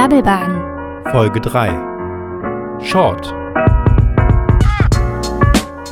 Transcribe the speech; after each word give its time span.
Babbelbaden. 0.00 0.62
Folge 1.10 1.42
3 1.42 2.80
Short 2.82 3.34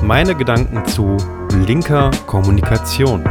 Meine 0.02 0.34
Gedanken 0.34 0.82
zu 0.86 1.18
linker 1.66 2.10
Kommunikation. 2.24 3.22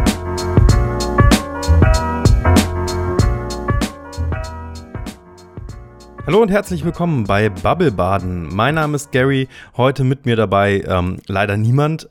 Hallo 6.27 6.41
und 6.41 6.51
herzlich 6.51 6.85
willkommen 6.85 7.23
bei 7.23 7.49
Babbelbaden. 7.49 8.53
Mein 8.53 8.75
Name 8.75 8.97
ist 8.97 9.11
Gary, 9.11 9.47
heute 9.77 10.03
mit 10.03 10.27
mir 10.27 10.35
dabei 10.35 10.83
ähm, 10.85 11.21
leider 11.25 11.57
niemand. 11.57 12.07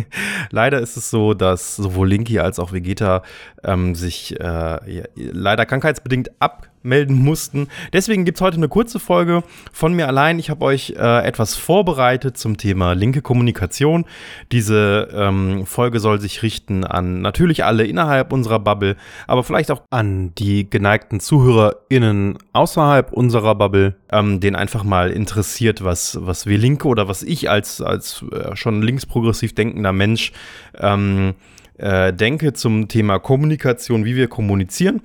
leider 0.50 0.80
ist 0.80 0.96
es 0.96 1.10
so, 1.10 1.34
dass 1.34 1.76
sowohl 1.76 2.08
Linky 2.08 2.40
als 2.40 2.58
auch 2.58 2.72
Vegeta 2.72 3.22
ähm, 3.62 3.94
sich 3.94 4.40
äh, 4.40 4.44
ja, 4.44 5.04
leider 5.14 5.66
krankheitsbedingt 5.66 6.30
ab 6.40 6.68
melden 6.88 7.14
mussten. 7.14 7.68
Deswegen 7.92 8.24
gibt 8.24 8.38
es 8.38 8.42
heute 8.42 8.56
eine 8.56 8.68
kurze 8.68 8.98
Folge 8.98 9.42
von 9.72 9.94
mir 9.94 10.08
allein. 10.08 10.38
Ich 10.38 10.50
habe 10.50 10.64
euch 10.64 10.94
äh, 10.96 11.24
etwas 11.24 11.54
vorbereitet 11.54 12.36
zum 12.36 12.56
Thema 12.56 12.94
linke 12.94 13.22
Kommunikation. 13.22 14.06
Diese 14.50 15.08
ähm, 15.12 15.66
Folge 15.66 16.00
soll 16.00 16.20
sich 16.20 16.42
richten 16.42 16.84
an 16.84 17.20
natürlich 17.20 17.64
alle 17.64 17.84
innerhalb 17.84 18.32
unserer 18.32 18.58
Bubble, 18.58 18.96
aber 19.26 19.44
vielleicht 19.44 19.70
auch 19.70 19.82
an 19.90 20.34
die 20.36 20.68
geneigten 20.68 21.20
ZuhörerInnen 21.20 22.38
außerhalb 22.52 23.12
unserer 23.12 23.54
Bubble, 23.54 23.94
ähm, 24.10 24.40
den 24.40 24.56
einfach 24.56 24.84
mal 24.84 25.10
interessiert, 25.10 25.84
was, 25.84 26.18
was 26.20 26.46
wir 26.46 26.58
Linke 26.58 26.88
oder 26.88 27.08
was 27.08 27.22
ich 27.22 27.50
als, 27.50 27.80
als 27.80 28.24
äh, 28.32 28.56
schon 28.56 28.82
linksprogressiv 28.82 29.54
denkender 29.54 29.92
Mensch 29.92 30.32
ähm, 30.78 31.34
äh, 31.78 32.12
denke 32.12 32.52
zum 32.52 32.88
Thema 32.88 33.18
Kommunikation, 33.18 34.04
wie 34.04 34.16
wir 34.16 34.28
kommunizieren. 34.28 35.00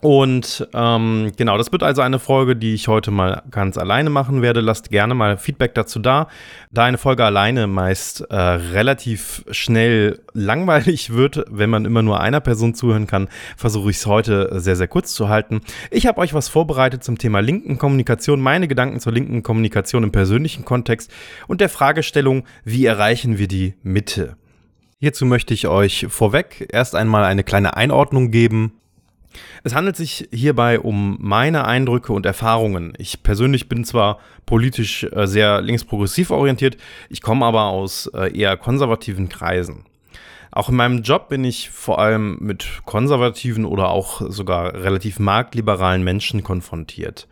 Und 0.00 0.66
ähm, 0.72 1.30
genau, 1.36 1.58
das 1.58 1.72
wird 1.72 1.82
also 1.82 2.00
eine 2.00 2.18
Folge, 2.18 2.56
die 2.56 2.72
ich 2.72 2.88
heute 2.88 3.10
mal 3.10 3.42
ganz 3.50 3.76
alleine 3.76 4.08
machen 4.08 4.40
werde. 4.40 4.62
Lasst 4.62 4.90
gerne 4.90 5.14
mal 5.14 5.36
Feedback 5.36 5.74
dazu 5.74 5.98
da. 5.98 6.28
Da 6.70 6.84
eine 6.84 6.96
Folge 6.96 7.22
alleine 7.22 7.66
meist 7.66 8.22
äh, 8.30 8.34
relativ 8.34 9.44
schnell 9.50 10.20
langweilig 10.32 11.10
wird, 11.10 11.44
wenn 11.50 11.68
man 11.68 11.84
immer 11.84 12.00
nur 12.00 12.20
einer 12.20 12.40
Person 12.40 12.74
zuhören 12.74 13.06
kann, 13.06 13.28
versuche 13.58 13.90
ich 13.90 13.96
es 13.96 14.06
heute 14.06 14.58
sehr, 14.58 14.76
sehr 14.76 14.88
kurz 14.88 15.12
zu 15.12 15.28
halten. 15.28 15.60
Ich 15.90 16.06
habe 16.06 16.18
euch 16.20 16.32
was 16.32 16.48
vorbereitet 16.48 17.04
zum 17.04 17.18
Thema 17.18 17.40
linken 17.40 17.76
Kommunikation, 17.76 18.40
meine 18.40 18.68
Gedanken 18.68 19.00
zur 19.00 19.12
linken 19.12 19.42
Kommunikation 19.42 20.02
im 20.04 20.12
persönlichen 20.12 20.64
Kontext 20.64 21.12
und 21.46 21.60
der 21.60 21.68
Fragestellung, 21.68 22.44
wie 22.64 22.86
erreichen 22.86 23.36
wir 23.36 23.48
die 23.48 23.74
Mitte. 23.82 24.36
Hierzu 24.98 25.26
möchte 25.26 25.52
ich 25.52 25.66
euch 25.66 26.06
vorweg 26.08 26.68
erst 26.72 26.94
einmal 26.94 27.24
eine 27.24 27.44
kleine 27.44 27.76
Einordnung 27.76 28.30
geben 28.30 28.79
es 29.62 29.74
handelt 29.74 29.96
sich 29.96 30.28
hierbei 30.32 30.80
um 30.80 31.16
meine 31.20 31.64
Eindrücke 31.64 32.12
und 32.12 32.26
Erfahrungen. 32.26 32.92
Ich 32.98 33.22
persönlich 33.22 33.68
bin 33.68 33.84
zwar 33.84 34.18
politisch 34.46 35.04
äh, 35.04 35.26
sehr 35.26 35.60
linksprogressiv 35.60 36.30
orientiert, 36.30 36.76
ich 37.08 37.22
komme 37.22 37.46
aber 37.46 37.64
aus 37.64 38.06
äh, 38.14 38.36
eher 38.36 38.56
konservativen 38.56 39.28
Kreisen. 39.28 39.84
Auch 40.52 40.68
in 40.68 40.76
meinem 40.76 41.02
Job 41.02 41.28
bin 41.28 41.44
ich 41.44 41.70
vor 41.70 42.00
allem 42.00 42.38
mit 42.40 42.66
konservativen 42.84 43.64
oder 43.64 43.90
auch 43.90 44.20
sogar 44.30 44.74
relativ 44.74 45.20
marktliberalen 45.20 46.02
Menschen 46.02 46.42
konfrontiert. 46.42 47.28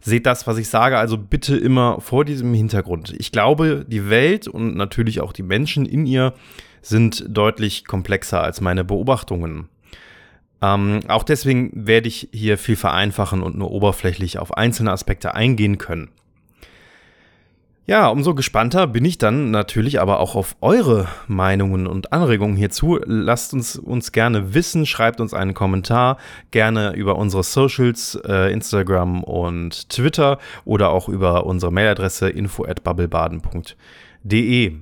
Seht 0.00 0.26
das, 0.26 0.46
was 0.46 0.56
ich 0.56 0.68
sage, 0.68 0.98
also 0.98 1.18
bitte 1.18 1.56
immer 1.56 2.00
vor 2.00 2.24
diesem 2.24 2.54
Hintergrund. 2.54 3.14
Ich 3.18 3.30
glaube, 3.30 3.84
die 3.86 4.08
Welt 4.08 4.48
und 4.48 4.74
natürlich 4.74 5.20
auch 5.20 5.32
die 5.32 5.42
Menschen 5.42 5.84
in 5.84 6.06
ihr 6.06 6.32
sind 6.80 7.24
deutlich 7.28 7.84
komplexer 7.84 8.42
als 8.42 8.60
meine 8.60 8.84
Beobachtungen. 8.84 9.68
Ähm, 10.62 11.00
auch 11.08 11.24
deswegen 11.24 11.70
werde 11.74 12.08
ich 12.08 12.28
hier 12.32 12.56
viel 12.56 12.76
vereinfachen 12.76 13.42
und 13.42 13.58
nur 13.58 13.72
oberflächlich 13.72 14.38
auf 14.38 14.56
einzelne 14.56 14.92
Aspekte 14.92 15.34
eingehen 15.34 15.76
können. 15.76 16.10
Ja, 17.84 18.06
umso 18.06 18.36
gespannter 18.36 18.86
bin 18.86 19.04
ich 19.04 19.18
dann 19.18 19.50
natürlich 19.50 20.00
aber 20.00 20.20
auch 20.20 20.36
auf 20.36 20.54
eure 20.60 21.08
Meinungen 21.26 21.88
und 21.88 22.12
Anregungen 22.12 22.56
hierzu. 22.56 23.00
Lasst 23.04 23.52
uns 23.54 23.76
uns 23.76 24.12
gerne 24.12 24.54
wissen, 24.54 24.86
schreibt 24.86 25.20
uns 25.20 25.34
einen 25.34 25.52
Kommentar, 25.52 26.16
gerne 26.52 26.94
über 26.94 27.16
unsere 27.16 27.42
Socials, 27.42 28.14
äh, 28.24 28.52
Instagram 28.52 29.24
und 29.24 29.88
Twitter 29.88 30.38
oder 30.64 30.90
auch 30.90 31.08
über 31.08 31.44
unsere 31.44 31.72
Mailadresse 31.72 32.28
info 32.28 32.64
at 32.64 32.84
bubblebaden.de. 32.84 34.74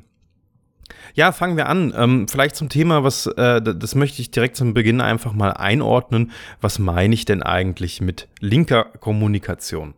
Ja, 1.15 1.33
fangen 1.33 1.57
wir 1.57 1.69
an. 1.69 1.93
Ähm, 1.97 2.29
vielleicht 2.29 2.57
zum 2.57 2.69
Thema, 2.69 3.05
was, 3.05 3.27
äh, 3.27 3.61
das 3.61 3.95
möchte 3.95 4.23
ich 4.23 4.31
direkt 4.31 4.57
zum 4.57 4.75
Beginn 4.75 5.01
einfach 5.01 5.33
mal 5.33 5.51
einordnen. 5.51 6.31
Was 6.61 6.79
meine 6.79 7.15
ich 7.15 7.25
denn 7.25 7.43
eigentlich 7.43 8.01
mit 8.01 8.29
linker 8.41 8.85
Kommunikation? 8.85 9.95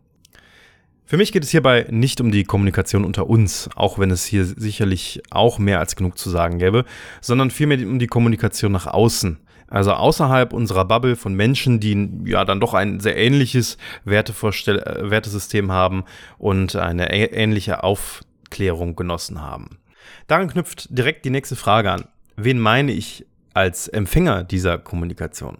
Für 1.05 1.17
mich 1.17 1.31
geht 1.31 1.43
es 1.43 1.51
hierbei 1.51 1.85
nicht 1.89 2.21
um 2.21 2.31
die 2.31 2.43
Kommunikation 2.43 3.03
unter 3.05 3.29
uns, 3.29 3.69
auch 3.75 3.99
wenn 3.99 4.09
es 4.09 4.25
hier 4.25 4.45
sicherlich 4.45 5.21
auch 5.29 5.59
mehr 5.59 5.79
als 5.79 5.95
genug 5.95 6.17
zu 6.17 6.29
sagen 6.29 6.59
gäbe, 6.59 6.85
sondern 7.21 7.51
vielmehr 7.51 7.85
um 7.87 7.99
die 7.99 8.07
Kommunikation 8.07 8.71
nach 8.71 8.87
außen. 8.87 9.37
Also 9.67 9.91
außerhalb 9.93 10.53
unserer 10.53 10.85
Bubble 10.85 11.15
von 11.15 11.33
Menschen, 11.33 11.79
die 11.79 12.09
ja 12.25 12.45
dann 12.45 12.59
doch 12.59 12.73
ein 12.73 12.99
sehr 12.99 13.17
ähnliches 13.17 13.77
Wertevorstell 14.05 14.79
äh, 14.79 15.09
Wertesystem 15.09 15.71
haben 15.71 16.03
und 16.37 16.75
eine 16.75 17.11
ähnliche 17.11 17.83
Aufklärung 17.83 18.95
genossen 18.95 19.41
haben. 19.41 19.79
Daran 20.27 20.49
knüpft 20.49 20.87
direkt 20.89 21.25
die 21.25 21.29
nächste 21.29 21.55
Frage 21.55 21.91
an. 21.91 22.05
Wen 22.35 22.59
meine 22.59 22.91
ich 22.91 23.25
als 23.53 23.87
Empfänger 23.87 24.43
dieser 24.43 24.77
Kommunikation? 24.77 25.57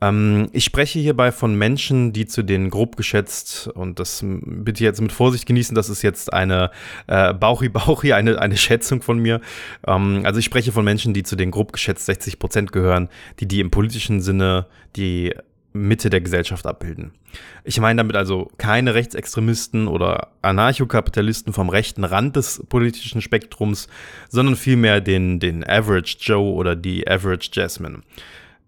Ähm, 0.00 0.48
ich 0.52 0.64
spreche 0.64 0.98
hierbei 0.98 1.32
von 1.32 1.54
Menschen, 1.54 2.12
die 2.12 2.26
zu 2.26 2.42
den 2.42 2.70
grob 2.70 2.96
geschätzt, 2.96 3.68
und 3.68 3.98
das 4.00 4.24
bitte 4.24 4.84
jetzt 4.84 5.00
mit 5.00 5.12
Vorsicht 5.12 5.46
genießen, 5.46 5.74
das 5.74 5.88
ist 5.88 6.02
jetzt 6.02 6.32
eine 6.32 6.70
äh, 7.06 7.34
Bauchi-Bauchi, 7.34 8.12
eine, 8.12 8.40
eine 8.40 8.56
Schätzung 8.56 9.02
von 9.02 9.18
mir. 9.18 9.40
Ähm, 9.86 10.22
also 10.24 10.38
ich 10.38 10.46
spreche 10.46 10.72
von 10.72 10.84
Menschen, 10.84 11.12
die 11.14 11.22
zu 11.22 11.36
den 11.36 11.50
grob 11.50 11.72
geschätzt 11.72 12.06
60 12.06 12.38
Prozent 12.38 12.72
gehören, 12.72 13.08
die 13.40 13.46
die 13.46 13.60
im 13.60 13.70
politischen 13.70 14.20
Sinne 14.20 14.66
die 14.96 15.34
Mitte 15.72 16.10
der 16.10 16.20
Gesellschaft 16.20 16.66
abbilden. 16.66 17.12
Ich 17.64 17.80
meine 17.80 17.98
damit 17.98 18.16
also 18.16 18.50
keine 18.58 18.94
Rechtsextremisten 18.94 19.86
oder 19.88 20.28
Anarchokapitalisten 20.42 21.52
vom 21.52 21.68
rechten 21.68 22.04
Rand 22.04 22.36
des 22.36 22.64
politischen 22.68 23.20
Spektrums, 23.20 23.88
sondern 24.28 24.56
vielmehr 24.56 25.00
den, 25.00 25.38
den 25.38 25.64
Average 25.66 26.16
Joe 26.20 26.52
oder 26.52 26.74
die 26.74 27.06
Average 27.08 27.50
Jasmine. 27.52 28.00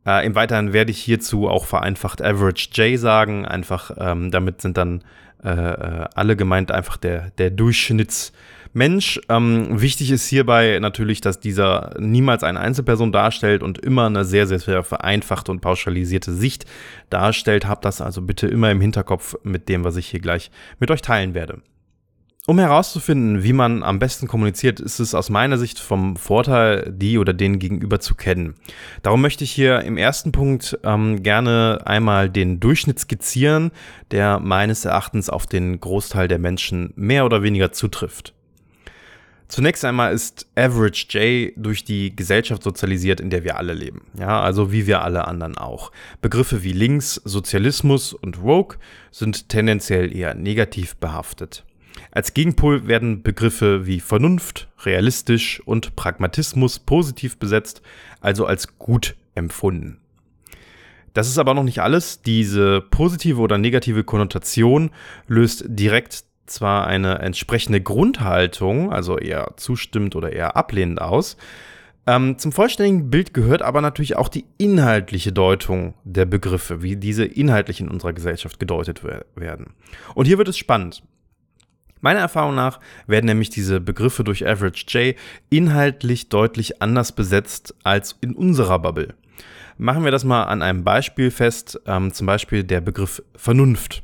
Äh, 0.07 0.27
Im 0.27 0.35
Weiteren 0.35 0.73
werde 0.73 0.91
ich 0.91 1.01
hierzu 1.01 1.49
auch 1.49 1.67
vereinfacht 1.67 2.23
Average 2.23 2.69
J 2.73 2.99
sagen, 2.99 3.47
einfach 3.47 3.91
ähm, 3.99 4.31
damit 4.31 4.61
sind 4.61 4.77
dann 4.77 5.03
äh, 5.43 5.49
äh 5.49 6.07
alle 6.15 6.37
gemeint, 6.37 6.71
einfach 6.71 6.97
der, 6.97 7.31
der 7.39 7.51
Durchschnitts- 7.51 8.33
Mensch. 8.72 9.21
Ähm, 9.28 9.81
wichtig 9.81 10.10
ist 10.10 10.27
hierbei 10.27 10.78
natürlich, 10.81 11.21
dass 11.21 11.41
dieser 11.41 11.94
niemals 11.99 12.43
eine 12.43 12.60
Einzelperson 12.60 13.12
darstellt 13.12 13.62
und 13.62 13.78
immer 13.78 14.06
eine 14.06 14.25
sehr, 14.25 14.47
sehr, 14.47 14.60
sehr 14.60 14.83
vereinfachte 14.83 15.50
und 15.50 15.60
pauschalisierte 15.60 16.33
Sicht 16.33 16.66
darstellt. 17.10 17.66
Habt 17.66 17.84
das 17.84 18.00
also 18.00 18.22
bitte 18.22 18.47
immer 18.47 18.71
im 18.71 18.81
Hinterkopf 18.81 19.37
mit 19.43 19.69
dem, 19.69 19.84
was 19.84 19.97
ich 19.97 20.09
hier 20.09 20.21
gleich 20.21 20.50
mit 20.78 20.91
euch 20.91 21.03
teilen 21.03 21.34
werde. 21.34 21.62
Um 22.44 22.59
herauszufinden, 22.59 23.44
wie 23.44 23.53
man 23.53 23.84
am 23.84 24.00
besten 24.00 24.27
kommuniziert, 24.27 24.81
ist 24.81 24.99
es 24.99 25.15
aus 25.15 25.31
meiner 25.31 25.59
Sicht 25.59 25.78
vom 25.78 26.16
Vorteil, 26.16 26.93
die 26.93 27.19
oder 27.19 27.33
den 27.33 27.60
Gegenüber 27.60 28.00
zu 28.00 28.16
kennen. 28.16 28.56
Darum 29.03 29.21
möchte 29.21 29.44
ich 29.44 29.53
hier 29.53 29.83
im 29.83 29.97
ersten 29.97 30.33
Punkt 30.33 30.77
ähm, 30.83 31.22
gerne 31.22 31.83
einmal 31.84 32.28
den 32.28 32.59
Durchschnitt 32.59 32.99
skizzieren, 32.99 33.71
der 34.10 34.41
meines 34.41 34.84
Erachtens 34.84 35.31
auf 35.31 35.47
den 35.47 35.78
Großteil 35.78 36.27
der 36.27 36.41
Menschen 36.41 36.93
mehr 36.97 37.25
oder 37.25 37.44
weniger 37.44 37.71
zutrifft. 37.71 38.34
Zunächst 39.53 39.85
einmal 39.85 40.15
ist 40.15 40.47
Average 40.57 41.09
J 41.11 41.53
durch 41.57 41.85
die 41.85 42.17
Gesellschaft 42.17 42.63
sozialisiert, 42.63 43.21
in 43.21 43.29
der 43.29 43.45
wir 43.45 43.59
alle 43.59 43.75
leben. 43.75 44.07
Ja, 44.19 44.41
also 44.41 44.73
wie 44.73 44.87
wir 44.87 45.03
alle 45.03 45.28
anderen 45.28 45.59
auch. 45.59 45.93
Begriffe 46.22 46.63
wie 46.63 46.72
Links, 46.72 47.16
Sozialismus 47.16 48.15
und 48.15 48.41
Woke 48.41 48.78
sind 49.10 49.51
tendenziell 49.51 50.16
eher 50.16 50.33
negativ 50.33 50.97
behaftet. 50.97 51.66
Als 52.13 52.33
Gegenpol 52.33 52.87
werden 52.89 53.22
Begriffe 53.22 53.87
wie 53.87 54.01
Vernunft, 54.01 54.69
realistisch 54.87 55.60
und 55.66 55.97
Pragmatismus 55.97 56.78
positiv 56.78 57.37
besetzt, 57.37 57.83
also 58.22 58.47
als 58.47 58.78
gut 58.78 59.16
empfunden. 59.34 60.01
Das 61.13 61.28
ist 61.28 61.37
aber 61.37 61.53
noch 61.53 61.65
nicht 61.65 61.83
alles. 61.83 62.22
Diese 62.22 62.81
positive 62.81 63.39
oder 63.39 63.59
negative 63.59 64.03
Konnotation 64.03 64.93
löst 65.27 65.66
direkt 65.69 66.25
zwar 66.47 66.86
eine 66.86 67.18
entsprechende 67.18 67.80
Grundhaltung, 67.80 68.92
also 68.92 69.18
eher 69.18 69.54
zustimmend 69.56 70.16
oder 70.16 70.33
eher 70.33 70.56
ablehnend 70.56 71.00
aus. 71.00 71.36
Ähm, 72.06 72.36
zum 72.36 72.50
vollständigen 72.50 73.10
Bild 73.10 73.33
gehört 73.33 73.62
aber 73.62 73.80
natürlich 73.80 74.16
auch 74.16 74.28
die 74.28 74.44
inhaltliche 74.59 75.33
Deutung 75.33 75.94
der 76.04 76.24
Begriffe, 76.24 76.83
wie 76.83 76.97
diese 76.97 77.24
inhaltlich 77.24 77.80
in 77.80 77.89
unserer 77.89 78.12
Gesellschaft 78.12 78.59
gedeutet 78.59 79.03
werden. 79.04 79.74
Und 80.15 80.27
hier 80.27 80.39
wird 80.39 80.48
es 80.48 80.59
spannend. 80.59 81.03
Meiner 82.00 82.18
Erfahrung 82.18 82.56
nach 82.56 82.80
werden 83.06 83.27
nämlich 83.27 83.50
diese 83.50 83.80
Begriffe 83.80 84.24
durch 84.24 84.45
Average 84.45 84.86
J 84.88 85.16
inhaltlich 85.50 86.28
deutlich 86.28 86.83
anders 86.83 87.12
besetzt 87.12 87.77
als 87.84 88.16
in 88.21 88.34
unserer 88.34 88.80
Bubble. 88.80 89.15
Machen 89.78 90.03
wir 90.04 90.10
das 90.10 90.24
mal 90.24 90.45
an 90.45 90.62
einem 90.62 90.83
Beispiel 90.83 91.30
fest, 91.30 91.80
ähm, 91.86 92.12
zum 92.12 92.27
Beispiel 92.27 92.65
der 92.65 92.80
Begriff 92.80 93.22
Vernunft. 93.36 94.03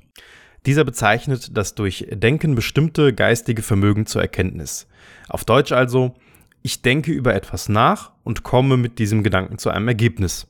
Dieser 0.66 0.84
bezeichnet 0.84 1.56
das 1.56 1.74
durch 1.74 2.06
Denken 2.10 2.54
bestimmte 2.54 3.14
geistige 3.14 3.62
Vermögen 3.62 4.06
zur 4.06 4.22
Erkenntnis. 4.22 4.86
Auf 5.28 5.44
Deutsch 5.44 5.72
also, 5.72 6.14
ich 6.62 6.82
denke 6.82 7.12
über 7.12 7.34
etwas 7.34 7.68
nach 7.68 8.12
und 8.24 8.42
komme 8.42 8.76
mit 8.76 8.98
diesem 8.98 9.22
Gedanken 9.22 9.58
zu 9.58 9.70
einem 9.70 9.88
Ergebnis. 9.88 10.46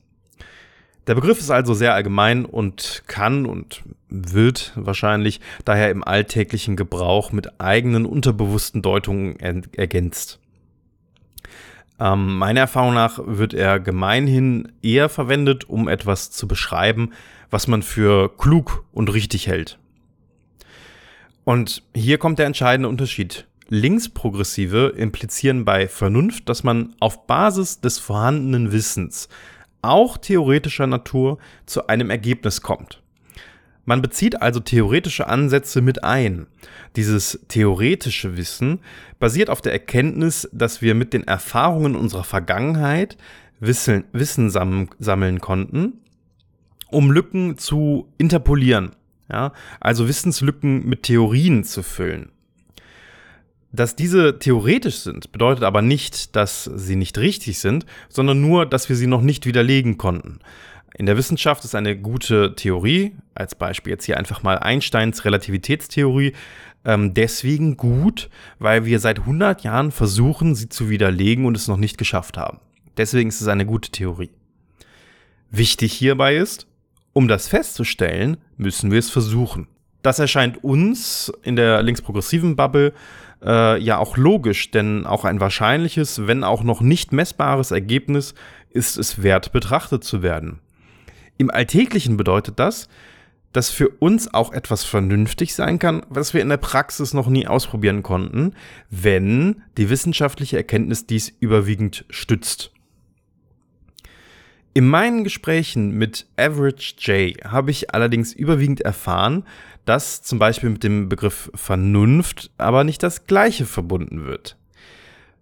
Der 1.07 1.15
Begriff 1.15 1.39
ist 1.39 1.49
also 1.49 1.73
sehr 1.73 1.93
allgemein 1.93 2.45
und 2.45 3.03
kann 3.07 3.45
und 3.45 3.83
wird 4.09 4.73
wahrscheinlich 4.75 5.41
daher 5.65 5.89
im 5.89 6.03
alltäglichen 6.03 6.75
Gebrauch 6.75 7.31
mit 7.31 7.59
eigenen 7.59 8.05
unterbewussten 8.05 8.81
Deutungen 8.81 9.37
ergänzt. 9.39 10.39
Ähm, 11.99 12.37
meiner 12.37 12.61
Erfahrung 12.61 12.93
nach 12.93 13.19
wird 13.25 13.53
er 13.53 13.79
gemeinhin 13.79 14.71
eher 14.81 15.09
verwendet, 15.09 15.67
um 15.67 15.87
etwas 15.87 16.31
zu 16.31 16.47
beschreiben, 16.47 17.11
was 17.49 17.67
man 17.67 17.81
für 17.81 18.29
klug 18.37 18.85
und 18.91 19.11
richtig 19.11 19.47
hält. 19.47 19.79
Und 21.49 21.81
hier 21.95 22.19
kommt 22.19 22.37
der 22.37 22.45
entscheidende 22.45 22.87
Unterschied. 22.89 23.47
Linksprogressive 23.69 24.93
implizieren 24.95 25.65
bei 25.65 25.87
Vernunft, 25.87 26.47
dass 26.47 26.63
man 26.63 26.93
auf 26.99 27.25
Basis 27.25 27.81
des 27.81 27.97
vorhandenen 27.97 28.71
Wissens, 28.71 29.29
auch 29.81 30.19
theoretischer 30.19 30.85
Natur, 30.85 31.39
zu 31.65 31.87
einem 31.87 32.11
Ergebnis 32.11 32.61
kommt. 32.61 33.01
Man 33.83 34.03
bezieht 34.03 34.43
also 34.43 34.59
theoretische 34.59 35.25
Ansätze 35.25 35.81
mit 35.81 36.03
ein. 36.03 36.45
Dieses 36.95 37.39
theoretische 37.47 38.37
Wissen 38.37 38.81
basiert 39.17 39.49
auf 39.49 39.61
der 39.61 39.71
Erkenntnis, 39.71 40.47
dass 40.53 40.83
wir 40.83 40.93
mit 40.93 41.13
den 41.13 41.23
Erfahrungen 41.23 41.95
unserer 41.95 42.25
Vergangenheit 42.25 43.17
Wissen, 43.59 44.05
sammeln 44.51 45.41
konnten, 45.41 45.93
um 46.91 47.09
Lücken 47.09 47.57
zu 47.57 48.07
interpolieren. 48.19 48.91
Ja? 49.31 49.53
Also 49.79 50.07
Wissenslücken 50.07 50.87
mit 50.87 51.03
Theorien 51.03 51.63
zu 51.63 51.83
füllen. 51.83 52.29
Dass 53.71 53.95
diese 53.95 54.39
theoretisch 54.39 54.97
sind, 54.97 55.31
bedeutet 55.31 55.63
aber 55.63 55.81
nicht, 55.83 56.35
dass 56.35 56.63
sie 56.63 56.95
nicht 56.95 57.19
richtig 57.19 57.59
sind, 57.59 57.85
sondern 58.09 58.41
nur, 58.41 58.65
dass 58.65 58.89
wir 58.89 58.95
sie 58.95 59.05
noch 59.07 59.21
nicht 59.21 59.45
widerlegen 59.45 59.97
konnten. 59.97 60.39
In 60.97 61.05
der 61.05 61.17
Wissenschaft 61.17 61.63
ist 61.63 61.75
eine 61.75 61.95
gute 61.95 62.55
Theorie, 62.55 63.15
als 63.35 63.53
Beispiel 63.53 63.91
jetzt 63.91 64.05
hier 64.05 64.17
einfach 64.17 64.41
mal 64.41 64.57
Einsteins 64.57 65.23
Relativitätstheorie, 65.23 66.33
ähm, 66.83 67.13
deswegen 67.13 67.77
gut, 67.77 68.29
weil 68.57 68.85
wir 68.85 68.99
seit 68.99 69.19
100 69.19 69.63
Jahren 69.63 69.91
versuchen, 69.91 70.55
sie 70.55 70.69
zu 70.69 70.89
widerlegen 70.89 71.45
und 71.45 71.55
es 71.55 71.67
noch 71.67 71.77
nicht 71.77 71.97
geschafft 71.97 72.37
haben. 72.37 72.59
Deswegen 72.97 73.29
ist 73.29 73.41
es 73.41 73.47
eine 73.47 73.65
gute 73.65 73.91
Theorie. 73.91 74.31
Wichtig 75.51 75.93
hierbei 75.93 76.35
ist, 76.35 76.67
um 77.13 77.27
das 77.27 77.47
festzustellen, 77.47 78.37
müssen 78.59 78.91
wir 78.91 78.99
es 78.99 79.09
versuchen. 79.09 79.67
Das 80.01 80.19
erscheint 80.19 80.63
uns 80.63 81.31
in 81.43 81.55
der 81.55 81.81
linksprogressiven 81.81 82.55
Bubble 82.55 82.93
äh, 83.43 83.81
ja 83.81 83.97
auch 83.97 84.17
logisch, 84.17 84.71
denn 84.71 85.05
auch 85.05 85.25
ein 85.25 85.39
wahrscheinliches, 85.39 86.27
wenn 86.27 86.43
auch 86.43 86.63
noch 86.63 86.81
nicht 86.81 87.11
messbares 87.11 87.71
Ergebnis 87.71 88.33
ist 88.69 88.97
es 88.97 89.23
wert, 89.23 89.51
betrachtet 89.51 90.03
zu 90.03 90.21
werden. 90.21 90.59
Im 91.37 91.49
Alltäglichen 91.49 92.17
bedeutet 92.17 92.59
das, 92.59 92.87
dass 93.51 93.71
für 93.71 93.89
uns 93.89 94.33
auch 94.33 94.53
etwas 94.53 94.83
vernünftig 94.83 95.55
sein 95.55 95.79
kann, 95.79 96.05
was 96.09 96.33
wir 96.33 96.41
in 96.41 96.49
der 96.49 96.57
Praxis 96.57 97.13
noch 97.13 97.27
nie 97.27 97.47
ausprobieren 97.47 98.03
konnten, 98.03 98.53
wenn 98.89 99.63
die 99.77 99.89
wissenschaftliche 99.89 100.57
Erkenntnis 100.57 101.07
dies 101.07 101.33
überwiegend 101.39 102.05
stützt. 102.09 102.71
In 104.73 104.87
meinen 104.87 105.23
Gesprächen 105.23 105.91
mit 105.97 106.27
Average 106.37 106.93
J 106.99 107.43
habe 107.43 107.71
ich 107.71 107.93
allerdings 107.93 108.33
überwiegend 108.33 108.81
erfahren, 108.81 109.43
dass 109.85 110.21
zum 110.21 110.37
Beispiel 110.37 110.69
mit 110.69 110.83
dem 110.83 111.09
Begriff 111.09 111.51
Vernunft 111.55 112.51
aber 112.57 112.83
nicht 112.83 113.01
das 113.01 113.25
gleiche 113.25 113.65
verbunden 113.65 114.25
wird. 114.25 114.57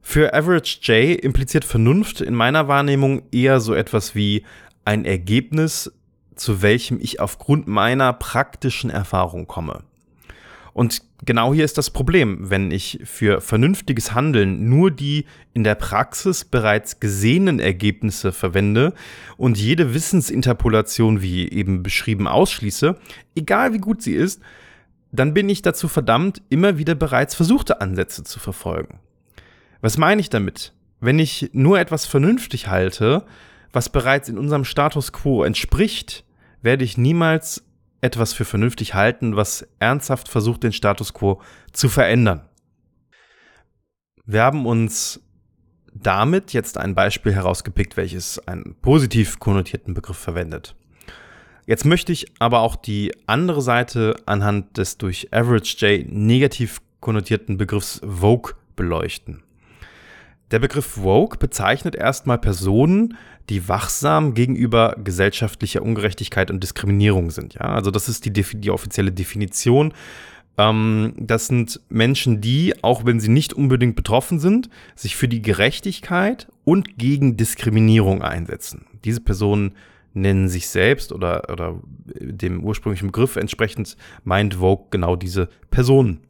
Für 0.01 0.33
Average 0.33 0.79
J 0.83 1.19
impliziert 1.19 1.65
Vernunft 1.65 2.21
in 2.21 2.33
meiner 2.33 2.69
Wahrnehmung 2.69 3.24
eher 3.33 3.59
so 3.59 3.74
etwas 3.74 4.15
wie 4.15 4.45
ein 4.85 5.03
Ergebnis, 5.03 5.91
zu 6.35 6.62
welchem 6.62 6.97
ich 7.01 7.19
aufgrund 7.19 7.68
meiner 7.68 8.13
praktischen 8.13 8.89
Erfahrung 8.89 9.47
komme. 9.47 9.83
Und 10.77 11.01
genau 11.25 11.56
hier 11.56 11.65
ist 11.65 11.79
das 11.79 11.89
Problem, 11.89 12.51
wenn 12.51 12.69
ich 12.69 13.00
für 13.03 13.41
vernünftiges 13.41 14.13
Handeln 14.13 14.69
nur 14.69 14.91
die 14.91 15.25
in 15.56 15.63
der 15.63 15.74
Praxis 15.74 16.45
bereits 16.45 17.00
gesehenen 17.00 17.59
Ergebnisse 17.59 18.31
verwende 18.31 18.94
und 19.38 19.57
jede 19.57 19.95
Wissensinterpolation, 19.95 21.24
wie 21.24 21.50
eben 21.50 21.81
beschrieben, 21.81 22.27
ausschließe, 22.27 22.95
egal 23.35 23.74
wie 23.74 23.79
gut 23.79 24.03
sie 24.03 24.13
ist, 24.13 24.39
dann 25.12 25.33
bin 25.33 25.50
ich 25.50 25.63
dazu 25.63 25.88
verdammt, 25.88 26.44
immer 26.50 26.77
wieder 26.77 26.94
bereits 26.94 27.33
versuchte 27.33 27.81
Ansätze 27.81 28.24
zu 28.24 28.39
verfolgen. 28.39 29.00
Was 29.81 29.97
meine 29.97 30.21
ich 30.21 30.29
damit? 30.29 30.74
Wenn 31.00 31.18
ich 31.18 31.50
nur 31.53 31.79
etwas 31.79 32.06
vernünftig 32.06 32.68
halte, 32.68 33.25
was 33.74 33.89
bereits 33.89 34.29
in 34.29 34.38
unserem 34.38 34.63
Status 34.63 35.12
quo 35.12 35.44
entspricht, 35.44 36.24
werde 36.62 36.83
ich 36.83 37.00
niemals 37.00 37.66
etwas 38.01 38.33
für 38.33 38.45
vernünftig 38.45 38.94
halten, 38.94 39.35
was 39.35 39.67
ernsthaft 39.79 40.29
versucht, 40.29 40.63
den 40.63 40.73
Status 40.73 41.13
quo 41.13 41.41
zu 41.71 41.89
verändern. 41.89 42.47
Wir 44.25 44.44
haben 44.44 44.65
uns 44.65 45.21
damit 45.94 46.53
jetzt 46.53 46.77
ein 46.77 46.95
Beispiel 46.95 47.33
herausgepickt, 47.33 47.97
welches 47.97 48.45
einen 48.47 48.75
positiv 48.81 49.39
konnotierten 49.39 49.94
Begriff 49.94 50.17
verwendet. 50.17 50.75
Jetzt 51.65 51.85
möchte 51.85 52.11
ich 52.11 52.27
aber 52.39 52.61
auch 52.61 52.75
die 52.75 53.11
andere 53.25 53.61
Seite 53.61 54.15
anhand 54.25 54.77
des 54.77 54.97
durch 54.97 55.33
Average 55.33 55.85
J 55.85 56.11
negativ 56.11 56.81
konnotierten 57.00 57.57
Begriffs 57.57 58.01
Vogue 58.05 58.53
beleuchten. 58.75 59.43
Der 60.51 60.59
Begriff 60.59 60.97
Woke 60.97 61.38
bezeichnet 61.38 61.95
erstmal 61.95 62.38
Personen, 62.38 63.17
die 63.49 63.67
wachsam 63.67 64.33
gegenüber 64.33 64.95
gesellschaftlicher 65.03 65.81
Ungerechtigkeit 65.81 66.51
und 66.51 66.63
Diskriminierung 66.63 67.31
sind. 67.31 67.55
Ja, 67.55 67.61
also 67.61 67.91
das 67.91 68.07
ist 68.07 68.25
die, 68.25 68.31
die 68.31 68.71
offizielle 68.71 69.11
Definition. 69.11 69.94
Ähm, 70.57 71.13
das 71.17 71.47
sind 71.47 71.81
Menschen, 71.89 72.39
die, 72.39 72.81
auch 72.81 73.05
wenn 73.05 73.19
sie 73.19 73.29
nicht 73.29 73.53
unbedingt 73.53 73.95
betroffen 73.95 74.39
sind, 74.39 74.69
sich 74.95 75.17
für 75.17 75.27
die 75.27 75.41
Gerechtigkeit 75.41 76.47
und 76.63 76.97
gegen 76.97 77.35
Diskriminierung 77.35 78.21
einsetzen. 78.21 78.85
Diese 79.03 79.21
Personen 79.21 79.75
nennen 80.13 80.47
sich 80.47 80.67
selbst 80.69 81.11
oder, 81.11 81.50
oder 81.51 81.75
dem 82.19 82.63
ursprünglichen 82.63 83.07
Begriff 83.07 83.36
entsprechend 83.36 83.98
meint 84.24 84.55
Vogue 84.55 84.88
genau 84.89 85.15
diese 85.15 85.50
Personen. 85.69 86.22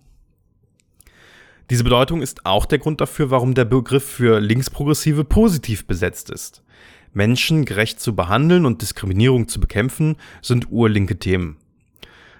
Diese 1.69 1.83
Bedeutung 1.83 2.21
ist 2.21 2.45
auch 2.45 2.65
der 2.65 2.79
Grund 2.79 3.01
dafür, 3.01 3.29
warum 3.29 3.53
der 3.53 3.65
Begriff 3.65 4.05
für 4.05 4.39
Linksprogressive 4.39 5.25
positiv 5.25 5.85
besetzt 5.85 6.29
ist. 6.29 6.63
Menschen 7.11 7.65
gerecht 7.65 7.99
zu 7.99 8.15
behandeln 8.15 8.65
und 8.65 8.81
Diskriminierung 8.81 9.49
zu 9.49 9.59
bekämpfen 9.59 10.15
sind 10.41 10.71
urlinke 10.71 11.19
Themen. 11.19 11.57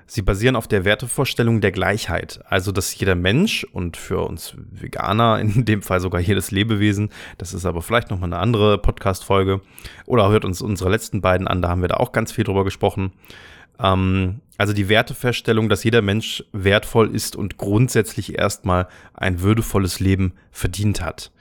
Sie 0.06 0.22
basieren 0.22 0.56
auf 0.56 0.70
der 0.70 0.86
Wertevorstellung 0.86 1.60
der 1.60 1.74
Gleichheit, 1.74 2.40
also 2.48 2.72
dass 2.72 2.98
jeder 2.98 3.16
Mensch 3.16 3.66
und 3.66 3.98
für 3.98 4.22
uns 4.22 4.56
Veganer, 4.56 5.40
in 5.42 5.66
dem 5.66 5.82
Fall 5.82 6.00
sogar 6.00 6.22
jedes 6.22 6.52
Lebewesen, 6.52 7.10
das 7.38 7.54
ist 7.54 7.66
aber 7.66 7.82
vielleicht 7.82 8.10
nochmal 8.10 8.32
eine 8.32 8.42
andere 8.42 8.78
Podcast-Folge, 8.78 9.60
oder 10.06 10.30
hört 10.30 10.46
uns 10.46 10.62
unsere 10.62 10.90
letzten 10.90 11.20
beiden 11.20 11.50
an, 11.50 11.62
da 11.62 11.68
haben 11.68 11.82
wir 11.82 11.90
da 11.90 11.98
auch 11.98 12.14
ganz 12.14 12.32
viel 12.32 12.46
drüber 12.46 12.64
gesprochen, 12.64 13.12
ähm, 13.84 14.40
also 14.58 14.74
die 14.74 14.90
Wertefeststellung, 14.90 15.70
dass 15.70 15.84
jeder 15.84 16.02
Mensch 16.02 16.44
wertvoll 16.52 17.14
ist 17.14 17.36
und 17.36 17.58
grundsätzlich 17.58 18.38
erstmal 18.38 18.88
ein 19.14 19.42
würdevolles 19.42 20.00
Leben 20.00 20.34
verdient 20.52 21.02
hat. 21.02 21.32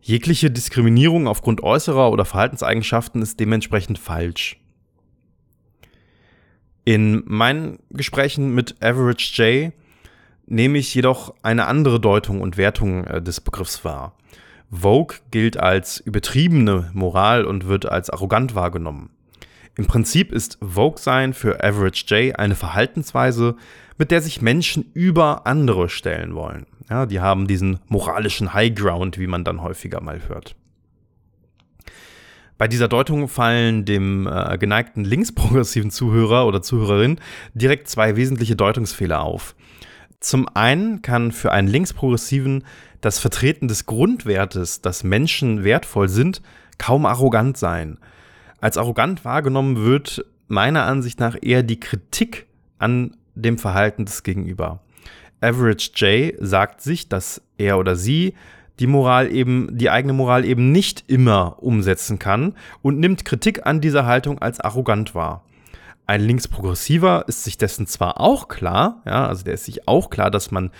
Jegliche 0.00 0.50
Diskriminierung 0.50 1.26
aufgrund 1.26 1.62
äußerer 1.62 2.10
oder 2.10 2.24
Verhaltenseigenschaften 2.24 3.22
ist 3.22 3.40
dementsprechend 3.40 3.98
falsch. 3.98 4.60
In 6.84 7.22
meinen 7.26 7.78
Gesprächen 7.90 8.54
mit 8.54 8.82
Average 8.82 9.42
J 9.42 9.72
nehme 10.46 10.76
ich 10.76 10.94
jedoch 10.94 11.34
eine 11.42 11.66
andere 11.66 12.00
Deutung 12.00 12.42
und 12.42 12.58
Wertung 12.58 13.04
äh, 13.04 13.22
des 13.22 13.40
Begriffs 13.40 13.84
wahr. 13.84 14.16
Vogue 14.70 15.16
gilt 15.30 15.56
als 15.56 15.98
übertriebene 16.00 16.90
Moral 16.92 17.44
und 17.46 17.66
wird 17.66 17.86
als 17.86 18.10
arrogant 18.10 18.54
wahrgenommen. 18.54 19.10
Im 19.76 19.86
Prinzip 19.86 20.32
ist 20.32 20.58
Vogue-Sein 20.60 21.34
für 21.34 21.62
Average 21.64 22.04
J 22.06 22.38
eine 22.38 22.54
Verhaltensweise, 22.54 23.56
mit 23.98 24.10
der 24.10 24.20
sich 24.20 24.40
Menschen 24.40 24.90
über 24.94 25.46
andere 25.46 25.88
stellen 25.88 26.34
wollen. 26.34 26.66
Ja, 26.88 27.06
die 27.06 27.20
haben 27.20 27.46
diesen 27.46 27.80
moralischen 27.88 28.52
High 28.52 28.74
Ground, 28.74 29.18
wie 29.18 29.26
man 29.26 29.44
dann 29.44 29.62
häufiger 29.62 30.00
mal 30.00 30.20
hört. 30.28 30.54
Bei 32.56 32.68
dieser 32.68 32.86
Deutung 32.86 33.26
fallen 33.26 33.84
dem 33.84 34.28
äh, 34.28 34.56
geneigten 34.58 35.04
linksprogressiven 35.04 35.90
Zuhörer 35.90 36.46
oder 36.46 36.62
Zuhörerin 36.62 37.18
direkt 37.54 37.88
zwei 37.88 38.14
wesentliche 38.14 38.54
Deutungsfehler 38.54 39.22
auf. 39.22 39.56
Zum 40.20 40.48
einen 40.54 41.02
kann 41.02 41.32
für 41.32 41.50
einen 41.50 41.68
Linksprogressiven 41.68 42.64
das 43.00 43.18
Vertreten 43.18 43.66
des 43.66 43.86
Grundwertes, 43.86 44.80
dass 44.80 45.04
Menschen 45.04 45.64
wertvoll 45.64 46.08
sind, 46.08 46.42
kaum 46.78 47.06
arrogant 47.06 47.56
sein. 47.56 47.98
Als 48.64 48.78
arrogant 48.78 49.26
wahrgenommen 49.26 49.84
wird 49.84 50.24
meiner 50.48 50.84
Ansicht 50.84 51.20
nach 51.20 51.36
eher 51.38 51.62
die 51.62 51.78
Kritik 51.78 52.46
an 52.78 53.14
dem 53.34 53.58
Verhalten 53.58 54.06
des 54.06 54.22
Gegenüber. 54.22 54.80
Average 55.42 55.90
J 55.96 56.34
sagt 56.40 56.80
sich, 56.80 57.10
dass 57.10 57.42
er 57.58 57.78
oder 57.78 57.94
sie 57.94 58.32
die 58.80 58.86
Moral 58.86 59.30
eben, 59.30 59.68
die 59.76 59.90
eigene 59.90 60.14
Moral 60.14 60.46
eben 60.46 60.72
nicht 60.72 61.04
immer 61.08 61.62
umsetzen 61.62 62.18
kann 62.18 62.54
und 62.80 62.98
nimmt 62.98 63.26
Kritik 63.26 63.66
an 63.66 63.82
dieser 63.82 64.06
Haltung 64.06 64.38
als 64.38 64.60
arrogant 64.60 65.14
wahr. 65.14 65.44
Ein 66.06 66.22
Linksprogressiver 66.22 67.26
ist 67.26 67.44
sich 67.44 67.58
dessen 67.58 67.86
zwar 67.86 68.18
auch 68.18 68.48
klar, 68.48 69.02
ja, 69.04 69.28
also 69.28 69.44
der 69.44 69.52
ist 69.52 69.66
sich 69.66 69.86
auch 69.86 70.08
klar, 70.08 70.30
dass 70.30 70.50
man 70.50 70.70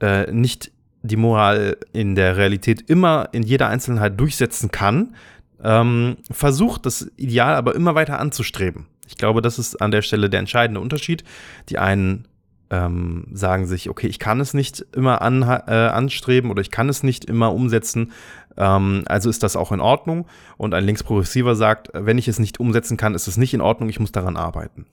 äh, 0.00 0.28
nicht 0.32 0.72
die 1.02 1.16
Moral 1.16 1.76
in 1.92 2.16
der 2.16 2.36
Realität 2.36 2.90
immer 2.90 3.28
in 3.30 3.44
jeder 3.44 3.68
Einzelheit 3.68 4.18
durchsetzen 4.18 4.72
kann, 4.72 5.14
ähm, 5.62 6.16
versucht 6.30 6.86
das 6.86 7.10
Ideal 7.16 7.54
aber 7.54 7.74
immer 7.74 7.94
weiter 7.94 8.18
anzustreben. 8.18 8.86
Ich 9.06 9.16
glaube, 9.16 9.42
das 9.42 9.58
ist 9.58 9.80
an 9.80 9.90
der 9.90 10.02
Stelle 10.02 10.28
der 10.30 10.40
entscheidende 10.40 10.80
Unterschied. 10.80 11.24
Die 11.68 11.78
einen 11.78 12.28
ähm, 12.70 13.26
sagen 13.32 13.66
sich, 13.66 13.88
okay, 13.88 14.06
ich 14.06 14.18
kann 14.18 14.40
es 14.40 14.54
nicht 14.54 14.84
immer 14.94 15.22
an, 15.22 15.42
äh, 15.42 15.72
anstreben 15.72 16.50
oder 16.50 16.60
ich 16.60 16.70
kann 16.70 16.88
es 16.88 17.02
nicht 17.02 17.24
immer 17.24 17.52
umsetzen, 17.54 18.12
ähm, 18.58 19.04
also 19.06 19.30
ist 19.30 19.42
das 19.42 19.56
auch 19.56 19.72
in 19.72 19.80
Ordnung. 19.80 20.26
Und 20.56 20.74
ein 20.74 20.84
Linksprogressiver 20.84 21.56
sagt, 21.56 21.90
wenn 21.94 22.18
ich 22.18 22.28
es 22.28 22.38
nicht 22.38 22.60
umsetzen 22.60 22.96
kann, 22.96 23.14
ist 23.14 23.28
es 23.28 23.36
nicht 23.36 23.54
in 23.54 23.60
Ordnung, 23.60 23.88
ich 23.88 24.00
muss 24.00 24.12
daran 24.12 24.36
arbeiten. 24.36 24.86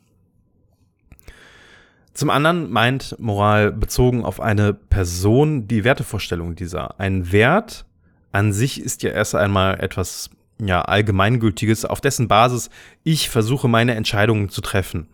Zum 2.14 2.30
anderen 2.30 2.72
meint 2.72 3.18
Moral 3.20 3.74
bezogen 3.74 4.24
auf 4.24 4.40
eine 4.40 4.74
Person 4.74 5.68
die 5.68 5.84
Wertevorstellung 5.84 6.56
dieser. 6.56 6.98
Ein 6.98 7.34
Wert 7.34 7.86
an 8.32 8.54
sich 8.54 8.80
ist 8.80 9.04
ja 9.04 9.12
erst 9.12 9.36
einmal 9.36 9.82
etwas 9.82 10.30
ja, 10.60 10.82
Allgemeingültiges, 10.82 11.86
auf 11.86 12.02
dessen 12.02 12.28
Basis 12.28 12.70
ich 13.04 13.30
versuche, 13.30 13.68
meine 13.68 13.96
Entscheidungen 13.96 14.50
zu 14.50 14.62
treffen. 14.62 15.08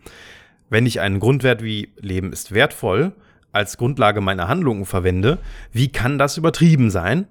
Wenn 0.70 0.86
ich 0.86 1.00
einen 1.00 1.20
Grundwert 1.20 1.62
wie 1.62 1.90
Leben 2.00 2.32
ist 2.32 2.52
wertvoll 2.52 3.12
als 3.52 3.76
Grundlage 3.76 4.20
meiner 4.20 4.48
Handlungen 4.48 4.86
verwende, 4.86 5.38
wie 5.72 5.88
kann 5.88 6.18
das 6.18 6.38
übertrieben 6.38 6.90
sein? 6.90 7.26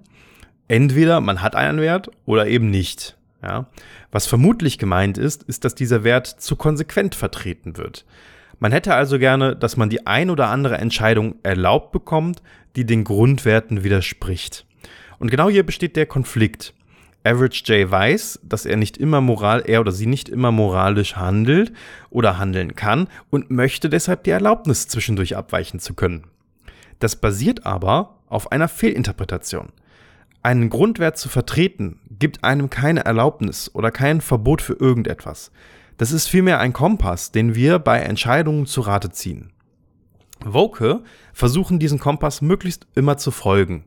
Entweder 0.68 1.20
man 1.20 1.42
hat 1.42 1.56
einen 1.56 1.80
Wert 1.80 2.10
oder 2.24 2.46
eben 2.46 2.70
nicht. 2.70 3.16
Ja? 3.42 3.66
Was 4.10 4.26
vermutlich 4.26 4.78
gemeint 4.78 5.18
ist, 5.18 5.42
ist, 5.42 5.64
dass 5.64 5.74
dieser 5.74 6.04
Wert 6.04 6.26
zu 6.26 6.56
konsequent 6.56 7.14
vertreten 7.14 7.76
wird. 7.76 8.04
Man 8.58 8.70
hätte 8.70 8.94
also 8.94 9.18
gerne, 9.18 9.56
dass 9.56 9.76
man 9.76 9.90
die 9.90 10.06
ein 10.06 10.30
oder 10.30 10.48
andere 10.48 10.78
Entscheidung 10.78 11.34
erlaubt 11.42 11.90
bekommt, 11.90 12.42
die 12.76 12.86
den 12.86 13.02
Grundwerten 13.02 13.82
widerspricht. 13.82 14.66
Und 15.18 15.30
genau 15.30 15.48
hier 15.48 15.66
besteht 15.66 15.96
der 15.96 16.06
Konflikt. 16.06 16.72
Average 17.24 17.62
J 17.66 17.90
weiß, 17.90 18.40
dass 18.42 18.66
er 18.66 18.76
nicht 18.76 18.96
immer 18.96 19.20
moral, 19.20 19.62
er 19.66 19.80
oder 19.80 19.92
sie 19.92 20.06
nicht 20.06 20.28
immer 20.28 20.50
moralisch 20.50 21.16
handelt 21.16 21.72
oder 22.10 22.38
handeln 22.38 22.74
kann 22.74 23.08
und 23.30 23.50
möchte 23.50 23.88
deshalb 23.88 24.24
die 24.24 24.30
Erlaubnis 24.30 24.88
zwischendurch 24.88 25.36
abweichen 25.36 25.78
zu 25.78 25.94
können. 25.94 26.24
Das 26.98 27.16
basiert 27.16 27.64
aber 27.64 28.18
auf 28.28 28.50
einer 28.50 28.68
Fehlinterpretation. 28.68 29.68
Einen 30.42 30.70
Grundwert 30.70 31.16
zu 31.16 31.28
vertreten 31.28 32.00
gibt 32.18 32.42
einem 32.42 32.70
keine 32.70 33.04
Erlaubnis 33.04 33.70
oder 33.72 33.92
kein 33.92 34.20
Verbot 34.20 34.60
für 34.60 34.74
irgendetwas. 34.74 35.52
Das 35.98 36.10
ist 36.10 36.26
vielmehr 36.26 36.58
ein 36.58 36.72
Kompass, 36.72 37.30
den 37.30 37.54
wir 37.54 37.78
bei 37.78 38.00
Entscheidungen 38.00 38.66
zu 38.66 38.80
Rate 38.80 39.10
ziehen. 39.10 39.52
Woke 40.44 41.04
versuchen 41.32 41.78
diesen 41.78 42.00
Kompass 42.00 42.42
möglichst 42.42 42.88
immer 42.96 43.16
zu 43.16 43.30
folgen 43.30 43.84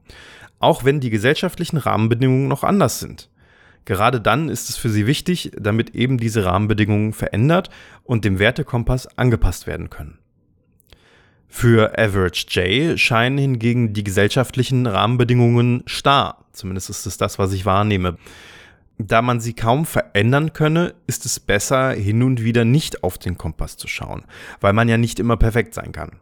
auch 0.59 0.83
wenn 0.83 0.99
die 0.99 1.09
gesellschaftlichen 1.09 1.77
Rahmenbedingungen 1.77 2.47
noch 2.47 2.63
anders 2.63 2.99
sind. 2.99 3.29
Gerade 3.85 4.19
dann 4.19 4.49
ist 4.49 4.69
es 4.69 4.77
für 4.77 4.89
sie 4.89 5.05
wichtig, 5.05 5.51
damit 5.57 5.91
eben 5.91 6.17
diese 6.17 6.43
Rahmenbedingungen 6.43 7.13
verändert 7.13 7.69
und 8.03 8.25
dem 8.25 8.39
Wertekompass 8.39 9.07
angepasst 9.17 9.67
werden 9.67 9.91
können. 9.91 10.17
Für 11.47 11.97
Average 11.97 12.47
J 12.49 12.99
scheinen 12.99 13.37
hingegen 13.37 13.93
die 13.93 14.03
gesellschaftlichen 14.03 14.87
Rahmenbedingungen 14.87 15.83
starr, 15.85 16.45
zumindest 16.51 16.89
ist 16.89 17.05
es 17.05 17.17
das, 17.17 17.39
was 17.39 17.53
ich 17.53 17.65
wahrnehme. 17.65 18.17
Da 18.97 19.21
man 19.21 19.39
sie 19.39 19.53
kaum 19.53 19.85
verändern 19.85 20.53
könne, 20.53 20.95
ist 21.05 21.25
es 21.25 21.39
besser, 21.39 21.91
hin 21.91 22.23
und 22.23 22.43
wieder 22.43 22.65
nicht 22.65 23.03
auf 23.03 23.17
den 23.17 23.37
Kompass 23.37 23.77
zu 23.77 23.87
schauen, 23.87 24.23
weil 24.61 24.73
man 24.73 24.89
ja 24.89 24.97
nicht 24.97 25.19
immer 25.19 25.37
perfekt 25.37 25.73
sein 25.73 25.91
kann. 25.91 26.19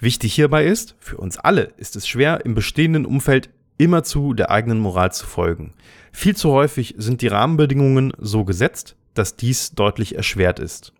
Wichtig 0.00 0.34
hierbei 0.34 0.64
ist, 0.64 0.96
für 0.98 1.16
uns 1.16 1.38
alle 1.38 1.72
ist 1.76 1.96
es 1.96 2.06
schwer, 2.06 2.44
im 2.44 2.54
bestehenden 2.54 3.06
Umfeld 3.06 3.50
immerzu 3.78 4.34
der 4.34 4.50
eigenen 4.50 4.78
Moral 4.78 5.12
zu 5.12 5.26
folgen. 5.26 5.74
Viel 6.12 6.36
zu 6.36 6.52
häufig 6.52 6.94
sind 6.98 7.22
die 7.22 7.28
Rahmenbedingungen 7.28 8.12
so 8.18 8.44
gesetzt, 8.44 8.96
dass 9.14 9.36
dies 9.36 9.72
deutlich 9.72 10.16
erschwert 10.16 10.58
ist. 10.58 10.92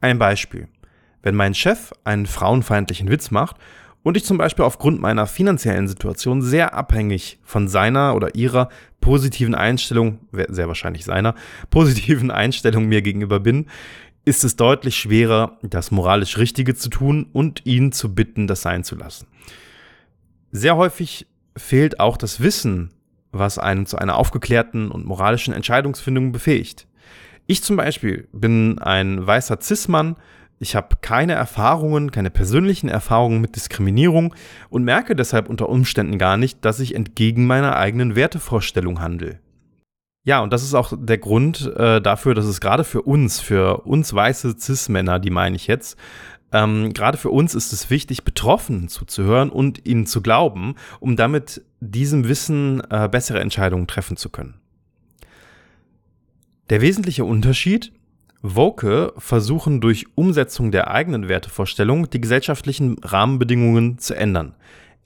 Ein 0.00 0.18
Beispiel. 0.18 0.68
Wenn 1.22 1.34
mein 1.34 1.54
Chef 1.54 1.92
einen 2.04 2.26
frauenfeindlichen 2.26 3.08
Witz 3.08 3.30
macht 3.30 3.56
und 4.02 4.16
ich 4.16 4.24
zum 4.24 4.36
Beispiel 4.36 4.64
aufgrund 4.64 5.00
meiner 5.00 5.26
finanziellen 5.26 5.88
Situation 5.88 6.42
sehr 6.42 6.74
abhängig 6.74 7.38
von 7.42 7.68
seiner 7.68 8.14
oder 8.14 8.34
ihrer 8.34 8.68
positiven 9.00 9.54
Einstellung, 9.54 10.18
sehr 10.32 10.68
wahrscheinlich 10.68 11.04
seiner, 11.04 11.34
positiven 11.70 12.30
Einstellung 12.30 12.86
mir 12.86 13.02
gegenüber 13.02 13.40
bin, 13.40 13.66
ist 14.24 14.44
es 14.44 14.56
deutlich 14.56 14.96
schwerer, 14.96 15.58
das 15.62 15.90
moralisch 15.90 16.38
Richtige 16.38 16.74
zu 16.74 16.88
tun 16.88 17.26
und 17.32 17.64
ihn 17.66 17.92
zu 17.92 18.14
bitten, 18.14 18.46
das 18.46 18.62
sein 18.62 18.84
zu 18.84 18.96
lassen. 18.96 19.26
Sehr 20.50 20.76
häufig 20.76 21.26
fehlt 21.56 22.00
auch 22.00 22.16
das 22.16 22.40
Wissen, 22.40 22.90
was 23.32 23.58
einen 23.58 23.86
zu 23.86 23.98
einer 23.98 24.16
aufgeklärten 24.16 24.90
und 24.90 25.04
moralischen 25.04 25.52
Entscheidungsfindung 25.52 26.32
befähigt. 26.32 26.86
Ich 27.46 27.62
zum 27.62 27.76
Beispiel 27.76 28.28
bin 28.32 28.78
ein 28.78 29.26
weißer 29.26 29.58
Cis-Mann, 29.60 30.16
ich 30.60 30.76
habe 30.76 30.96
keine 31.02 31.34
Erfahrungen, 31.34 32.10
keine 32.10 32.30
persönlichen 32.30 32.88
Erfahrungen 32.88 33.40
mit 33.40 33.56
Diskriminierung 33.56 34.34
und 34.70 34.84
merke 34.84 35.16
deshalb 35.16 35.50
unter 35.50 35.68
Umständen 35.68 36.16
gar 36.16 36.36
nicht, 36.36 36.64
dass 36.64 36.80
ich 36.80 36.94
entgegen 36.94 37.46
meiner 37.46 37.76
eigenen 37.76 38.14
Wertevorstellung 38.14 39.00
handle. 39.00 39.40
Ja, 40.26 40.40
und 40.40 40.52
das 40.52 40.62
ist 40.62 40.74
auch 40.74 40.94
der 40.98 41.18
Grund 41.18 41.70
äh, 41.76 42.00
dafür, 42.00 42.34
dass 42.34 42.46
es 42.46 42.60
gerade 42.60 42.84
für 42.84 43.02
uns, 43.02 43.40
für 43.40 43.82
uns 43.86 44.12
weiße 44.14 44.56
Cis-Männer, 44.58 45.18
die 45.18 45.30
meine 45.30 45.54
ich 45.54 45.66
jetzt, 45.66 45.98
ähm, 46.50 46.94
gerade 46.94 47.18
für 47.18 47.30
uns 47.30 47.54
ist 47.54 47.72
es 47.72 47.90
wichtig, 47.90 48.24
Betroffenen 48.24 48.88
zuzuhören 48.88 49.50
und 49.50 49.84
ihnen 49.86 50.06
zu 50.06 50.22
glauben, 50.22 50.76
um 51.00 51.16
damit 51.16 51.62
diesem 51.80 52.28
Wissen 52.28 52.80
äh, 52.90 53.08
bessere 53.10 53.40
Entscheidungen 53.40 53.86
treffen 53.86 54.16
zu 54.16 54.30
können. 54.30 54.54
Der 56.70 56.80
wesentliche 56.80 57.24
Unterschied, 57.24 57.92
Woke 58.40 59.12
versuchen 59.18 59.80
durch 59.80 60.06
Umsetzung 60.14 60.70
der 60.70 60.90
eigenen 60.90 61.28
Wertevorstellung 61.28 62.08
die 62.08 62.20
gesellschaftlichen 62.20 62.96
Rahmenbedingungen 63.02 63.98
zu 63.98 64.14
ändern. 64.14 64.54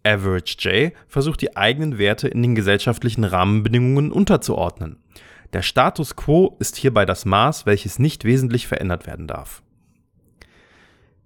Average 0.05 0.57
J 0.59 0.93
versucht 1.09 1.40
die 1.40 1.57
eigenen 1.57 1.99
Werte 1.99 2.28
in 2.28 2.43
den 2.43 2.55
gesellschaftlichen 2.55 3.25
Rahmenbedingungen 3.25 4.12
unterzuordnen. 4.12 4.97
Der 5.52 5.62
Status 5.62 6.17
quo 6.17 6.57
ist 6.59 6.76
hierbei 6.76 7.07
das 7.07 7.25
Maß, 7.25 7.67
welches 7.67 7.99
nicht 7.99 8.25
wesentlich 8.25 8.67
verändert 8.67 9.07
werden 9.07 9.26
darf. 9.26 9.62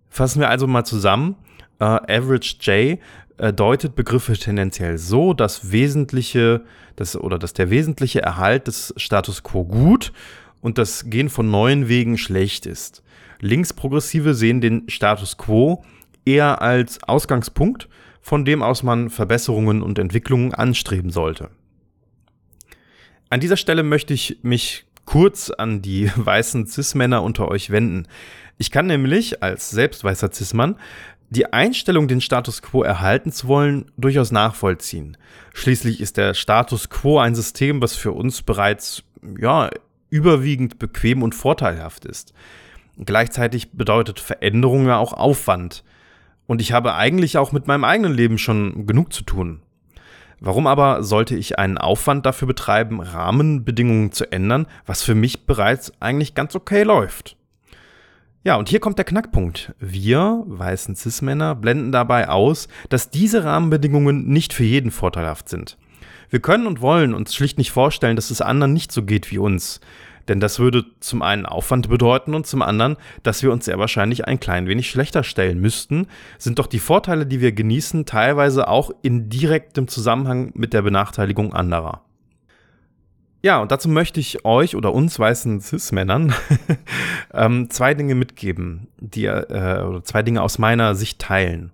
Fassen 0.08 0.40
wir 0.40 0.48
also 0.48 0.66
mal 0.66 0.84
zusammen. 0.84 1.36
Uh, 1.80 1.98
Average 2.06 2.56
J 2.60 2.98
äh, 3.38 3.52
deutet 3.52 3.96
Begriffe 3.96 4.34
tendenziell 4.34 4.98
so, 4.98 5.34
dass 5.34 5.72
wesentliche, 5.72 6.62
das, 6.94 7.16
oder 7.16 7.38
dass 7.38 7.54
der 7.54 7.70
wesentliche 7.70 8.22
Erhalt 8.22 8.68
des 8.68 8.94
Status 8.96 9.42
quo 9.42 9.64
gut 9.64 10.12
und 10.60 10.78
das 10.78 11.10
Gehen 11.10 11.28
von 11.28 11.50
neuen 11.50 11.88
Wegen 11.88 12.18
schlecht 12.18 12.66
ist. 12.66 13.02
Linksprogressive 13.40 14.34
sehen 14.34 14.60
den 14.60 14.88
Status 14.88 15.38
quo 15.38 15.82
eher 16.24 16.62
als 16.62 17.02
Ausgangspunkt 17.02 17.88
von 18.22 18.44
dem 18.44 18.62
aus 18.62 18.82
man 18.82 19.10
Verbesserungen 19.10 19.82
und 19.82 19.98
Entwicklungen 19.98 20.54
anstreben 20.54 21.10
sollte. 21.10 21.50
An 23.28 23.40
dieser 23.40 23.56
Stelle 23.56 23.82
möchte 23.82 24.14
ich 24.14 24.38
mich 24.42 24.86
kurz 25.04 25.50
an 25.50 25.82
die 25.82 26.10
weißen 26.16 26.66
Cis-Männer 26.66 27.22
unter 27.22 27.48
euch 27.48 27.70
wenden. 27.70 28.06
Ich 28.58 28.70
kann 28.70 28.86
nämlich 28.86 29.42
als 29.42 29.70
selbstweißer 29.70 30.32
Cis-Mann 30.32 30.76
die 31.30 31.50
Einstellung, 31.50 32.08
den 32.08 32.20
Status 32.20 32.60
quo 32.60 32.82
erhalten 32.82 33.32
zu 33.32 33.48
wollen, 33.48 33.90
durchaus 33.96 34.32
nachvollziehen. 34.32 35.16
Schließlich 35.54 36.00
ist 36.00 36.18
der 36.18 36.34
Status 36.34 36.90
quo 36.90 37.18
ein 37.18 37.34
System, 37.34 37.80
was 37.80 37.96
für 37.96 38.12
uns 38.12 38.42
bereits 38.42 39.02
ja, 39.38 39.70
überwiegend 40.10 40.78
bequem 40.78 41.22
und 41.22 41.34
vorteilhaft 41.34 42.04
ist. 42.04 42.34
Gleichzeitig 42.98 43.72
bedeutet 43.72 44.20
Veränderung 44.20 44.86
ja 44.86 44.98
auch 44.98 45.14
Aufwand. 45.14 45.84
Und 46.46 46.60
ich 46.60 46.72
habe 46.72 46.94
eigentlich 46.94 47.38
auch 47.38 47.52
mit 47.52 47.66
meinem 47.66 47.84
eigenen 47.84 48.12
Leben 48.12 48.38
schon 48.38 48.86
genug 48.86 49.12
zu 49.12 49.22
tun. 49.22 49.62
Warum 50.40 50.66
aber 50.66 51.04
sollte 51.04 51.36
ich 51.36 51.58
einen 51.58 51.78
Aufwand 51.78 52.26
dafür 52.26 52.48
betreiben, 52.48 53.00
Rahmenbedingungen 53.00 54.10
zu 54.10 54.30
ändern, 54.32 54.66
was 54.86 55.02
für 55.02 55.14
mich 55.14 55.46
bereits 55.46 55.92
eigentlich 56.00 56.34
ganz 56.34 56.56
okay 56.56 56.82
läuft? 56.82 57.36
Ja, 58.44 58.56
und 58.56 58.68
hier 58.68 58.80
kommt 58.80 58.98
der 58.98 59.04
Knackpunkt. 59.04 59.72
Wir, 59.78 60.42
weißen 60.46 60.96
Cis-Männer, 60.96 61.54
blenden 61.54 61.92
dabei 61.92 62.28
aus, 62.28 62.66
dass 62.88 63.10
diese 63.10 63.44
Rahmenbedingungen 63.44 64.26
nicht 64.26 64.52
für 64.52 64.64
jeden 64.64 64.90
vorteilhaft 64.90 65.48
sind. 65.48 65.78
Wir 66.28 66.40
können 66.40 66.66
und 66.66 66.80
wollen 66.80 67.14
uns 67.14 67.36
schlicht 67.36 67.56
nicht 67.56 67.70
vorstellen, 67.70 68.16
dass 68.16 68.30
es 68.30 68.40
anderen 68.40 68.72
nicht 68.72 68.90
so 68.90 69.04
geht 69.04 69.30
wie 69.30 69.38
uns. 69.38 69.80
Denn 70.28 70.40
das 70.40 70.58
würde 70.58 70.84
zum 71.00 71.22
einen 71.22 71.46
Aufwand 71.46 71.88
bedeuten 71.88 72.34
und 72.34 72.46
zum 72.46 72.62
anderen, 72.62 72.96
dass 73.22 73.42
wir 73.42 73.52
uns 73.52 73.64
sehr 73.64 73.78
wahrscheinlich 73.78 74.26
ein 74.26 74.40
klein 74.40 74.66
wenig 74.66 74.90
schlechter 74.90 75.24
stellen 75.24 75.60
müssten, 75.60 76.06
sind 76.38 76.58
doch 76.58 76.66
die 76.66 76.78
Vorteile, 76.78 77.26
die 77.26 77.40
wir 77.40 77.52
genießen, 77.52 78.06
teilweise 78.06 78.68
auch 78.68 78.90
in 79.02 79.28
direktem 79.28 79.88
Zusammenhang 79.88 80.52
mit 80.54 80.72
der 80.72 80.82
Benachteiligung 80.82 81.52
anderer. 81.52 82.02
Ja, 83.44 83.60
und 83.60 83.72
dazu 83.72 83.88
möchte 83.88 84.20
ich 84.20 84.44
euch 84.44 84.76
oder 84.76 84.94
uns 84.94 85.18
weißen 85.18 85.60
Cis-Männern 85.60 86.32
ähm, 87.34 87.68
zwei 87.70 87.92
Dinge 87.94 88.14
mitgeben, 88.14 88.86
die 88.98 89.24
äh, 89.24 89.82
oder 89.82 90.04
zwei 90.04 90.22
Dinge 90.22 90.42
aus 90.42 90.58
meiner 90.58 90.94
Sicht 90.94 91.18
teilen. 91.18 91.72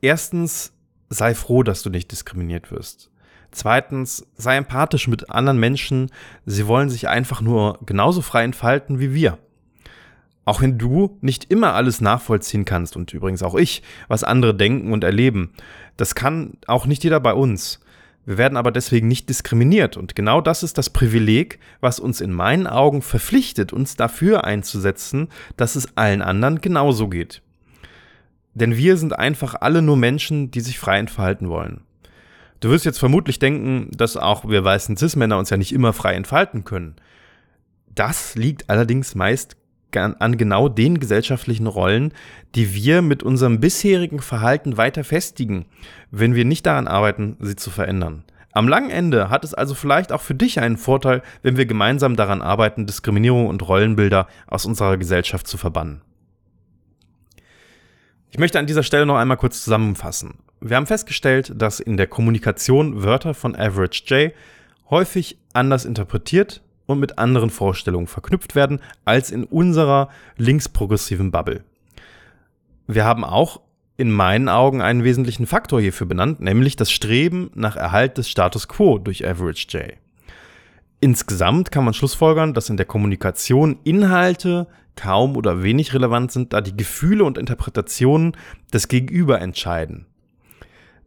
Erstens, 0.00 0.72
sei 1.08 1.34
froh, 1.34 1.62
dass 1.62 1.84
du 1.84 1.90
nicht 1.90 2.10
diskriminiert 2.10 2.72
wirst. 2.72 3.10
Zweitens, 3.54 4.26
sei 4.36 4.56
empathisch 4.56 5.06
mit 5.06 5.30
anderen 5.30 5.60
Menschen. 5.60 6.10
Sie 6.44 6.66
wollen 6.66 6.90
sich 6.90 7.08
einfach 7.08 7.40
nur 7.40 7.78
genauso 7.86 8.20
frei 8.20 8.42
entfalten 8.42 8.98
wie 8.98 9.14
wir. 9.14 9.38
Auch 10.44 10.60
wenn 10.60 10.76
du 10.76 11.16
nicht 11.20 11.52
immer 11.52 11.74
alles 11.74 12.00
nachvollziehen 12.00 12.64
kannst 12.64 12.96
und 12.96 13.14
übrigens 13.14 13.44
auch 13.44 13.54
ich, 13.54 13.84
was 14.08 14.24
andere 14.24 14.56
denken 14.56 14.92
und 14.92 15.04
erleben. 15.04 15.52
Das 15.96 16.16
kann 16.16 16.54
auch 16.66 16.86
nicht 16.86 17.04
jeder 17.04 17.20
bei 17.20 17.32
uns. 17.32 17.78
Wir 18.26 18.38
werden 18.38 18.56
aber 18.56 18.72
deswegen 18.72 19.06
nicht 19.06 19.28
diskriminiert 19.28 19.96
und 19.96 20.16
genau 20.16 20.40
das 20.40 20.64
ist 20.64 20.76
das 20.76 20.90
Privileg, 20.90 21.60
was 21.80 22.00
uns 22.00 22.20
in 22.20 22.32
meinen 22.32 22.66
Augen 22.66 23.02
verpflichtet, 23.02 23.72
uns 23.72 23.94
dafür 23.94 24.42
einzusetzen, 24.42 25.28
dass 25.56 25.76
es 25.76 25.96
allen 25.96 26.22
anderen 26.22 26.60
genauso 26.60 27.08
geht. 27.08 27.40
Denn 28.54 28.76
wir 28.76 28.96
sind 28.96 29.16
einfach 29.16 29.54
alle 29.60 29.80
nur 29.80 29.96
Menschen, 29.96 30.50
die 30.50 30.60
sich 30.60 30.80
frei 30.80 30.98
entfalten 30.98 31.48
wollen. 31.48 31.82
Du 32.64 32.70
wirst 32.70 32.86
jetzt 32.86 32.98
vermutlich 32.98 33.38
denken, 33.38 33.90
dass 33.94 34.16
auch 34.16 34.48
wir 34.48 34.64
weißen 34.64 34.96
Cis-Männer 34.96 35.36
uns 35.36 35.50
ja 35.50 35.58
nicht 35.58 35.74
immer 35.74 35.92
frei 35.92 36.14
entfalten 36.14 36.64
können. 36.64 36.96
Das 37.94 38.36
liegt 38.36 38.70
allerdings 38.70 39.14
meist 39.14 39.58
an 39.92 40.38
genau 40.38 40.70
den 40.70 40.98
gesellschaftlichen 40.98 41.66
Rollen, 41.66 42.14
die 42.54 42.74
wir 42.74 43.02
mit 43.02 43.22
unserem 43.22 43.60
bisherigen 43.60 44.18
Verhalten 44.20 44.78
weiter 44.78 45.04
festigen, 45.04 45.66
wenn 46.10 46.34
wir 46.34 46.46
nicht 46.46 46.64
daran 46.64 46.88
arbeiten, 46.88 47.36
sie 47.38 47.54
zu 47.54 47.68
verändern. 47.68 48.24
Am 48.52 48.66
langen 48.66 48.88
Ende 48.88 49.28
hat 49.28 49.44
es 49.44 49.52
also 49.52 49.74
vielleicht 49.74 50.10
auch 50.10 50.22
für 50.22 50.34
dich 50.34 50.58
einen 50.58 50.78
Vorteil, 50.78 51.20
wenn 51.42 51.58
wir 51.58 51.66
gemeinsam 51.66 52.16
daran 52.16 52.40
arbeiten, 52.40 52.86
Diskriminierung 52.86 53.46
und 53.46 53.68
Rollenbilder 53.68 54.26
aus 54.46 54.64
unserer 54.64 54.96
Gesellschaft 54.96 55.46
zu 55.46 55.58
verbannen. 55.58 56.00
Ich 58.30 58.38
möchte 58.38 58.58
an 58.58 58.66
dieser 58.66 58.82
Stelle 58.82 59.04
noch 59.04 59.16
einmal 59.18 59.36
kurz 59.36 59.62
zusammenfassen. 59.62 60.38
Wir 60.66 60.78
haben 60.78 60.86
festgestellt, 60.86 61.52
dass 61.54 61.78
in 61.78 61.98
der 61.98 62.06
Kommunikation 62.06 63.02
Wörter 63.02 63.34
von 63.34 63.54
Average 63.54 64.04
J 64.06 64.32
häufig 64.88 65.36
anders 65.52 65.84
interpretiert 65.84 66.62
und 66.86 67.00
mit 67.00 67.18
anderen 67.18 67.50
Vorstellungen 67.50 68.06
verknüpft 68.06 68.54
werden 68.54 68.80
als 69.04 69.30
in 69.30 69.44
unserer 69.44 70.08
linksprogressiven 70.38 71.30
Bubble. 71.30 71.64
Wir 72.86 73.04
haben 73.04 73.24
auch 73.24 73.60
in 73.98 74.10
meinen 74.10 74.48
Augen 74.48 74.80
einen 74.80 75.04
wesentlichen 75.04 75.46
Faktor 75.46 75.82
hierfür 75.82 76.06
benannt, 76.06 76.40
nämlich 76.40 76.76
das 76.76 76.90
Streben 76.90 77.50
nach 77.54 77.76
Erhalt 77.76 78.16
des 78.16 78.30
Status 78.30 78.66
quo 78.66 78.96
durch 78.96 79.28
Average 79.28 79.66
J. 79.68 79.92
Insgesamt 81.00 81.72
kann 81.72 81.84
man 81.84 81.92
schlussfolgern, 81.92 82.54
dass 82.54 82.70
in 82.70 82.78
der 82.78 82.86
Kommunikation 82.86 83.80
Inhalte 83.84 84.66
kaum 84.96 85.36
oder 85.36 85.62
wenig 85.62 85.92
relevant 85.92 86.32
sind, 86.32 86.54
da 86.54 86.62
die 86.62 86.74
Gefühle 86.74 87.24
und 87.24 87.36
Interpretationen 87.36 88.34
des 88.72 88.88
Gegenüber 88.88 89.42
entscheiden. 89.42 90.06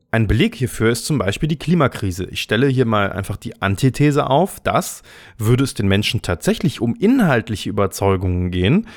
Ein 0.10 0.28
Beleg 0.28 0.56
hierfür 0.56 0.90
ist 0.90 1.06
zum 1.06 1.18
Beispiel 1.18 1.50
die 1.50 1.60
Klimakrise. 1.60 2.26
Ich 2.26 2.42
stelle 2.42 2.68
hier 2.68 2.86
mal 2.86 3.12
einfach 3.12 3.36
die 3.36 3.62
Antithese 3.62 4.30
auf, 4.30 4.62
dass, 4.62 5.04
würde 5.38 5.66
es 5.66 5.74
den 5.74 5.90
Menschen 5.90 6.22
tatsächlich 6.22 6.80
um 6.80 6.96
inhaltliche 6.96 7.70
Überzeugungen 7.70 8.50
gehen, 8.50 8.88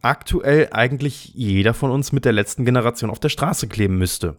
aktuell 0.00 0.68
eigentlich 0.72 1.32
jeder 1.34 1.74
von 1.74 1.90
uns 1.90 2.12
mit 2.12 2.24
der 2.24 2.32
letzten 2.32 2.64
Generation 2.64 3.10
auf 3.10 3.20
der 3.20 3.28
Straße 3.28 3.68
kleben 3.68 3.98
müsste. 3.98 4.36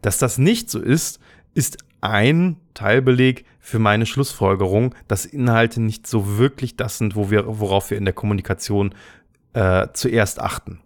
Dass 0.00 0.18
das 0.18 0.38
nicht 0.38 0.70
so 0.70 0.78
ist, 0.78 1.18
ist 1.54 1.78
ein 2.00 2.56
Teilbeleg 2.74 3.44
für 3.58 3.80
meine 3.80 4.06
Schlussfolgerung, 4.06 4.94
dass 5.08 5.26
Inhalte 5.26 5.82
nicht 5.82 6.06
so 6.06 6.38
wirklich 6.38 6.76
das 6.76 6.98
sind, 6.98 7.16
wo 7.16 7.30
wir, 7.30 7.44
worauf 7.46 7.90
wir 7.90 7.98
in 7.98 8.04
der 8.04 8.14
Kommunikation 8.14 8.94
äh, 9.54 9.88
zuerst 9.92 10.40
achten. 10.40 10.80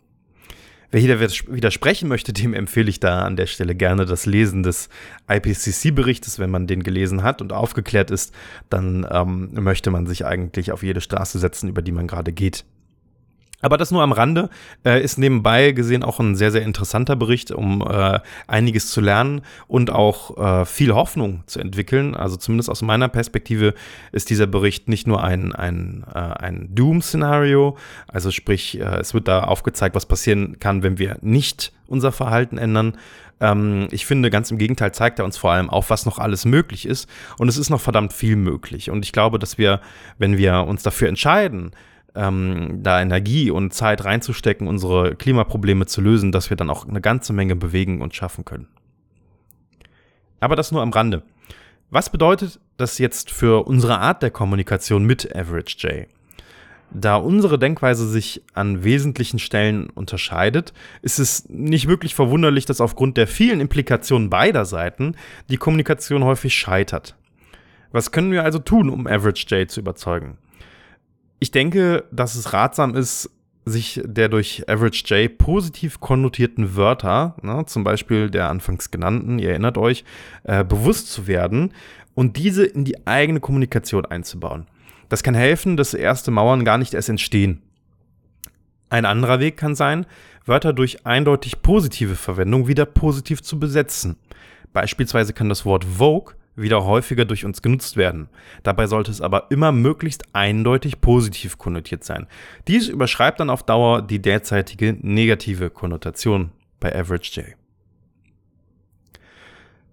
Wer 0.90 1.00
hier 1.00 1.20
widersprechen 1.20 2.08
möchte, 2.08 2.32
dem 2.32 2.54
empfehle 2.54 2.88
ich 2.88 3.00
da 3.00 3.24
an 3.24 3.36
der 3.36 3.46
Stelle 3.46 3.74
gerne 3.74 4.06
das 4.06 4.26
Lesen 4.26 4.62
des 4.62 4.88
IPCC-Berichtes. 5.28 6.38
Wenn 6.38 6.50
man 6.50 6.66
den 6.66 6.82
gelesen 6.82 7.22
hat 7.22 7.42
und 7.42 7.52
aufgeklärt 7.52 8.10
ist, 8.10 8.32
dann 8.70 9.06
ähm, 9.10 9.50
möchte 9.52 9.90
man 9.90 10.06
sich 10.06 10.24
eigentlich 10.24 10.72
auf 10.72 10.82
jede 10.82 11.00
Straße 11.00 11.38
setzen, 11.38 11.68
über 11.68 11.82
die 11.82 11.92
man 11.92 12.06
gerade 12.06 12.32
geht. 12.32 12.64
Aber 13.62 13.78
das 13.78 13.90
nur 13.90 14.02
am 14.02 14.12
Rande 14.12 14.50
äh, 14.84 15.02
ist 15.02 15.18
nebenbei 15.18 15.72
gesehen 15.72 16.02
auch 16.02 16.20
ein 16.20 16.36
sehr, 16.36 16.52
sehr 16.52 16.62
interessanter 16.62 17.16
Bericht, 17.16 17.50
um 17.50 17.80
äh, 17.80 18.20
einiges 18.46 18.90
zu 18.90 19.00
lernen 19.00 19.40
und 19.66 19.90
auch 19.90 20.36
äh, 20.36 20.64
viel 20.66 20.94
Hoffnung 20.94 21.42
zu 21.46 21.60
entwickeln. 21.60 22.14
Also 22.14 22.36
zumindest 22.36 22.68
aus 22.68 22.82
meiner 22.82 23.08
Perspektive 23.08 23.72
ist 24.12 24.28
dieser 24.28 24.46
Bericht 24.46 24.88
nicht 24.88 25.06
nur 25.06 25.24
ein, 25.24 25.54
ein, 25.54 26.04
äh, 26.14 26.18
ein 26.18 26.68
Doom-Szenario, 26.74 27.78
also 28.08 28.30
sprich, 28.30 28.78
äh, 28.78 28.98
es 28.98 29.14
wird 29.14 29.26
da 29.26 29.44
aufgezeigt, 29.44 29.94
was 29.94 30.04
passieren 30.04 30.58
kann, 30.60 30.82
wenn 30.82 30.98
wir 30.98 31.16
nicht 31.22 31.72
unser 31.86 32.12
Verhalten 32.12 32.58
ändern. 32.58 32.98
Ähm, 33.40 33.88
ich 33.90 34.04
finde, 34.04 34.28
ganz 34.30 34.50
im 34.50 34.58
Gegenteil 34.58 34.92
zeigt 34.92 35.18
er 35.18 35.24
uns 35.24 35.38
vor 35.38 35.52
allem 35.52 35.70
auf, 35.70 35.88
was 35.88 36.04
noch 36.04 36.18
alles 36.18 36.44
möglich 36.44 36.86
ist. 36.86 37.08
Und 37.38 37.48
es 37.48 37.56
ist 37.56 37.70
noch 37.70 37.80
verdammt 37.80 38.12
viel 38.12 38.36
möglich. 38.36 38.90
Und 38.90 39.04
ich 39.04 39.12
glaube, 39.12 39.38
dass 39.38 39.56
wir, 39.56 39.80
wenn 40.18 40.36
wir 40.36 40.64
uns 40.66 40.82
dafür 40.82 41.08
entscheiden, 41.08 41.72
ähm, 42.16 42.80
da 42.82 43.00
Energie 43.00 43.50
und 43.50 43.72
Zeit 43.72 44.04
reinzustecken, 44.04 44.66
unsere 44.66 45.14
Klimaprobleme 45.14 45.86
zu 45.86 46.00
lösen, 46.00 46.32
dass 46.32 46.50
wir 46.50 46.56
dann 46.56 46.70
auch 46.70 46.88
eine 46.88 47.00
ganze 47.00 47.32
Menge 47.32 47.56
bewegen 47.56 48.00
und 48.00 48.14
schaffen 48.14 48.44
können. 48.44 48.68
Aber 50.40 50.56
das 50.56 50.72
nur 50.72 50.82
am 50.82 50.90
Rande. 50.90 51.22
Was 51.90 52.10
bedeutet 52.10 52.58
das 52.76 52.98
jetzt 52.98 53.30
für 53.30 53.66
unsere 53.66 53.98
Art 53.98 54.22
der 54.22 54.30
Kommunikation 54.30 55.04
mit 55.04 55.34
Average 55.34 55.76
J? 55.78 56.08
Da 56.90 57.16
unsere 57.16 57.58
Denkweise 57.58 58.08
sich 58.08 58.42
an 58.54 58.84
wesentlichen 58.84 59.38
Stellen 59.38 59.90
unterscheidet, 59.90 60.72
ist 61.02 61.18
es 61.18 61.48
nicht 61.48 61.88
wirklich 61.88 62.14
verwunderlich, 62.14 62.64
dass 62.64 62.80
aufgrund 62.80 63.16
der 63.16 63.26
vielen 63.26 63.60
Implikationen 63.60 64.30
beider 64.30 64.64
Seiten 64.64 65.16
die 65.50 65.56
Kommunikation 65.56 66.24
häufig 66.24 66.54
scheitert. 66.54 67.16
Was 67.92 68.12
können 68.12 68.32
wir 68.32 68.44
also 68.44 68.58
tun, 68.58 68.88
um 68.88 69.06
Average 69.06 69.46
J 69.48 69.70
zu 69.70 69.80
überzeugen? 69.80 70.38
Ich 71.38 71.50
denke, 71.50 72.04
dass 72.10 72.34
es 72.34 72.52
ratsam 72.52 72.94
ist, 72.94 73.30
sich 73.64 74.00
der 74.04 74.28
durch 74.28 74.68
Average 74.68 75.04
J 75.06 75.36
positiv 75.38 76.00
konnotierten 76.00 76.76
Wörter, 76.76 77.36
ne, 77.42 77.64
zum 77.66 77.82
Beispiel 77.82 78.30
der 78.30 78.48
anfangs 78.48 78.92
genannten, 78.92 79.40
ihr 79.40 79.50
erinnert 79.50 79.76
euch, 79.76 80.04
äh, 80.44 80.64
bewusst 80.64 81.10
zu 81.10 81.26
werden 81.26 81.72
und 82.14 82.36
diese 82.36 82.64
in 82.64 82.84
die 82.84 83.06
eigene 83.06 83.40
Kommunikation 83.40 84.06
einzubauen. 84.06 84.66
Das 85.08 85.24
kann 85.24 85.34
helfen, 85.34 85.76
dass 85.76 85.94
erste 85.94 86.30
Mauern 86.30 86.64
gar 86.64 86.78
nicht 86.78 86.94
erst 86.94 87.08
entstehen. 87.08 87.62
Ein 88.88 89.04
anderer 89.04 89.40
Weg 89.40 89.56
kann 89.56 89.74
sein, 89.74 90.06
Wörter 90.44 90.72
durch 90.72 91.04
eindeutig 91.04 91.60
positive 91.60 92.14
Verwendung 92.14 92.68
wieder 92.68 92.86
positiv 92.86 93.42
zu 93.42 93.58
besetzen. 93.58 94.16
Beispielsweise 94.72 95.32
kann 95.32 95.48
das 95.48 95.64
Wort 95.64 95.84
Vogue 95.84 96.34
wieder 96.56 96.84
häufiger 96.84 97.24
durch 97.24 97.44
uns 97.44 97.62
genutzt 97.62 97.96
werden. 97.96 98.28
Dabei 98.62 98.86
sollte 98.86 99.10
es 99.10 99.20
aber 99.20 99.50
immer 99.50 99.72
möglichst 99.72 100.24
eindeutig 100.32 101.00
positiv 101.00 101.58
konnotiert 101.58 102.02
sein. 102.02 102.26
Dies 102.66 102.88
überschreibt 102.88 103.40
dann 103.40 103.50
auf 103.50 103.62
Dauer 103.62 104.02
die 104.02 104.20
derzeitige 104.20 104.96
negative 105.00 105.70
Konnotation 105.70 106.50
bei 106.80 106.94
Average 106.98 107.40
J. 107.40 107.46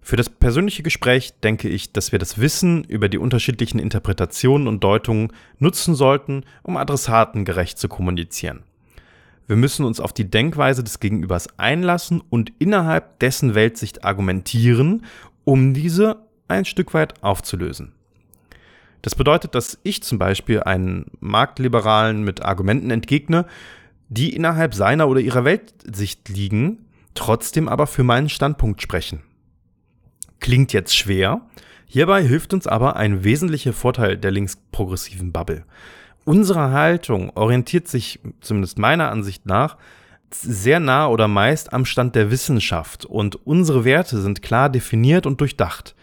Für 0.00 0.16
das 0.16 0.28
persönliche 0.28 0.82
Gespräch 0.82 1.32
denke 1.40 1.68
ich, 1.68 1.92
dass 1.92 2.12
wir 2.12 2.18
das 2.18 2.38
Wissen 2.38 2.84
über 2.84 3.08
die 3.08 3.16
unterschiedlichen 3.16 3.78
Interpretationen 3.78 4.68
und 4.68 4.84
Deutungen 4.84 5.32
nutzen 5.58 5.94
sollten, 5.94 6.44
um 6.62 6.76
Adressaten 6.76 7.46
gerecht 7.46 7.78
zu 7.78 7.88
kommunizieren. 7.88 8.64
Wir 9.46 9.56
müssen 9.56 9.86
uns 9.86 10.00
auf 10.00 10.12
die 10.12 10.30
Denkweise 10.30 10.84
des 10.84 11.00
Gegenübers 11.00 11.58
einlassen 11.58 12.22
und 12.28 12.52
innerhalb 12.58 13.18
dessen 13.18 13.54
Weltsicht 13.54 14.04
argumentieren, 14.04 15.06
um 15.44 15.72
diese 15.72 16.23
ein 16.48 16.64
Stück 16.64 16.94
weit 16.94 17.22
aufzulösen. 17.22 17.92
Das 19.02 19.14
bedeutet, 19.14 19.54
dass 19.54 19.78
ich 19.82 20.02
zum 20.02 20.18
Beispiel 20.18 20.62
einen 20.62 21.10
Marktliberalen 21.20 22.22
mit 22.22 22.42
Argumenten 22.42 22.90
entgegne, 22.90 23.44
die 24.08 24.34
innerhalb 24.34 24.74
seiner 24.74 25.08
oder 25.08 25.20
ihrer 25.20 25.44
Weltsicht 25.44 26.28
liegen, 26.28 26.86
trotzdem 27.14 27.68
aber 27.68 27.86
für 27.86 28.02
meinen 28.02 28.28
Standpunkt 28.28 28.80
sprechen. 28.80 29.22
Klingt 30.40 30.72
jetzt 30.72 30.96
schwer, 30.96 31.42
hierbei 31.86 32.22
hilft 32.22 32.54
uns 32.54 32.66
aber 32.66 32.96
ein 32.96 33.24
wesentlicher 33.24 33.72
Vorteil 33.72 34.16
der 34.16 34.30
linksprogressiven 34.30 35.32
Bubble. 35.32 35.64
Unsere 36.24 36.70
Haltung 36.70 37.30
orientiert 37.34 37.88
sich, 37.88 38.20
zumindest 38.40 38.78
meiner 38.78 39.10
Ansicht 39.10 39.46
nach, 39.46 39.76
sehr 40.30 40.80
nah 40.80 41.06
oder 41.08 41.28
meist 41.28 41.72
am 41.72 41.84
Stand 41.84 42.14
der 42.14 42.30
Wissenschaft 42.30 43.04
und 43.04 43.36
unsere 43.46 43.84
Werte 43.84 44.20
sind 44.20 44.42
klar 44.42 44.70
definiert 44.70 45.26
und 45.26 45.40
durchdacht. 45.40 45.94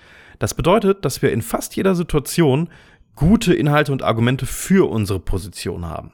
Das 0.41 0.55
bedeutet, 0.55 1.05
dass 1.05 1.21
wir 1.21 1.31
in 1.31 1.43
fast 1.43 1.75
jeder 1.75 1.93
Situation 1.93 2.67
gute 3.15 3.53
Inhalte 3.53 3.91
und 3.91 4.01
Argumente 4.01 4.47
für 4.47 4.89
unsere 4.89 5.19
Position 5.19 5.85
haben. 5.85 6.13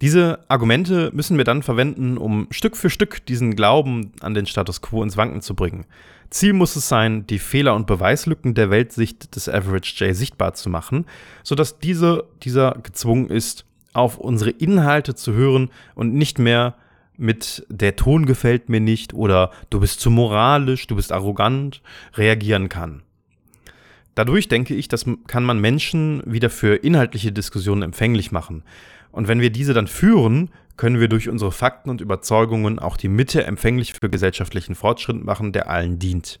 Diese 0.00 0.38
Argumente 0.48 1.10
müssen 1.12 1.36
wir 1.36 1.44
dann 1.44 1.62
verwenden, 1.62 2.16
um 2.16 2.46
Stück 2.52 2.74
für 2.74 2.88
Stück 2.88 3.26
diesen 3.26 3.54
Glauben 3.54 4.12
an 4.22 4.32
den 4.32 4.46
Status 4.46 4.80
quo 4.80 5.02
ins 5.02 5.18
Wanken 5.18 5.42
zu 5.42 5.54
bringen. 5.54 5.84
Ziel 6.30 6.54
muss 6.54 6.74
es 6.74 6.88
sein, 6.88 7.26
die 7.26 7.38
Fehler 7.38 7.74
und 7.74 7.86
Beweislücken 7.86 8.54
der 8.54 8.70
Weltsicht 8.70 9.36
des 9.36 9.46
Average 9.46 10.06
J 10.06 10.16
sichtbar 10.16 10.54
zu 10.54 10.70
machen, 10.70 11.04
sodass 11.42 11.78
diese, 11.78 12.24
dieser 12.42 12.78
gezwungen 12.82 13.28
ist, 13.28 13.66
auf 13.92 14.16
unsere 14.16 14.52
Inhalte 14.52 15.14
zu 15.14 15.34
hören 15.34 15.68
und 15.94 16.14
nicht 16.14 16.38
mehr 16.38 16.76
mit 17.18 17.66
der 17.68 17.94
Ton 17.94 18.24
gefällt 18.24 18.70
mir 18.70 18.80
nicht 18.80 19.12
oder 19.12 19.50
du 19.68 19.80
bist 19.80 20.00
zu 20.00 20.10
moralisch, 20.10 20.86
du 20.86 20.96
bist 20.96 21.12
arrogant 21.12 21.82
reagieren 22.14 22.70
kann. 22.70 23.02
Dadurch 24.14 24.48
denke 24.48 24.74
ich, 24.74 24.88
das 24.88 25.06
kann 25.26 25.44
man 25.44 25.60
Menschen 25.60 26.22
wieder 26.26 26.50
für 26.50 26.76
inhaltliche 26.76 27.32
Diskussionen 27.32 27.82
empfänglich 27.82 28.32
machen. 28.32 28.64
Und 29.12 29.28
wenn 29.28 29.40
wir 29.40 29.50
diese 29.50 29.74
dann 29.74 29.86
führen, 29.86 30.50
können 30.76 31.00
wir 31.00 31.08
durch 31.08 31.28
unsere 31.28 31.52
Fakten 31.52 31.90
und 31.90 32.00
Überzeugungen 32.00 32.78
auch 32.78 32.96
die 32.96 33.08
Mitte 33.08 33.44
empfänglich 33.44 33.92
für 33.92 34.08
gesellschaftlichen 34.08 34.74
Fortschritt 34.74 35.22
machen, 35.24 35.52
der 35.52 35.68
allen 35.68 35.98
dient. 35.98 36.40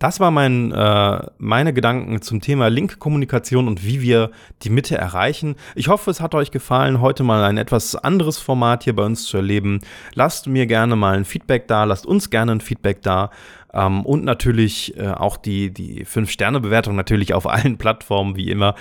Das 0.00 0.18
war 0.18 0.30
mein, 0.30 0.72
äh, 0.72 1.26
meine 1.36 1.74
Gedanken 1.74 2.22
zum 2.22 2.40
Thema 2.40 2.68
Linkkommunikation 2.68 3.68
und 3.68 3.84
wie 3.84 4.00
wir 4.00 4.30
die 4.62 4.70
Mitte 4.70 4.96
erreichen. 4.96 5.56
Ich 5.74 5.88
hoffe, 5.88 6.10
es 6.10 6.22
hat 6.22 6.34
euch 6.34 6.50
gefallen, 6.50 7.02
heute 7.02 7.22
mal 7.22 7.44
ein 7.44 7.58
etwas 7.58 7.96
anderes 7.96 8.38
Format 8.38 8.84
hier 8.84 8.96
bei 8.96 9.04
uns 9.04 9.24
zu 9.24 9.36
erleben. 9.36 9.80
Lasst 10.14 10.46
mir 10.46 10.66
gerne 10.66 10.96
mal 10.96 11.18
ein 11.18 11.26
Feedback 11.26 11.68
da, 11.68 11.84
lasst 11.84 12.06
uns 12.06 12.30
gerne 12.30 12.52
ein 12.52 12.60
Feedback 12.62 13.02
da. 13.02 13.30
Ähm, 13.72 14.04
und 14.04 14.24
natürlich 14.24 14.96
äh, 14.96 15.08
auch 15.08 15.36
die, 15.36 15.72
die 15.72 16.04
5-Sterne-Bewertung 16.04 16.96
natürlich 16.96 17.34
auf 17.34 17.46
allen 17.48 17.78
Plattformen, 17.78 18.36
wie 18.36 18.50
immer. 18.50 18.74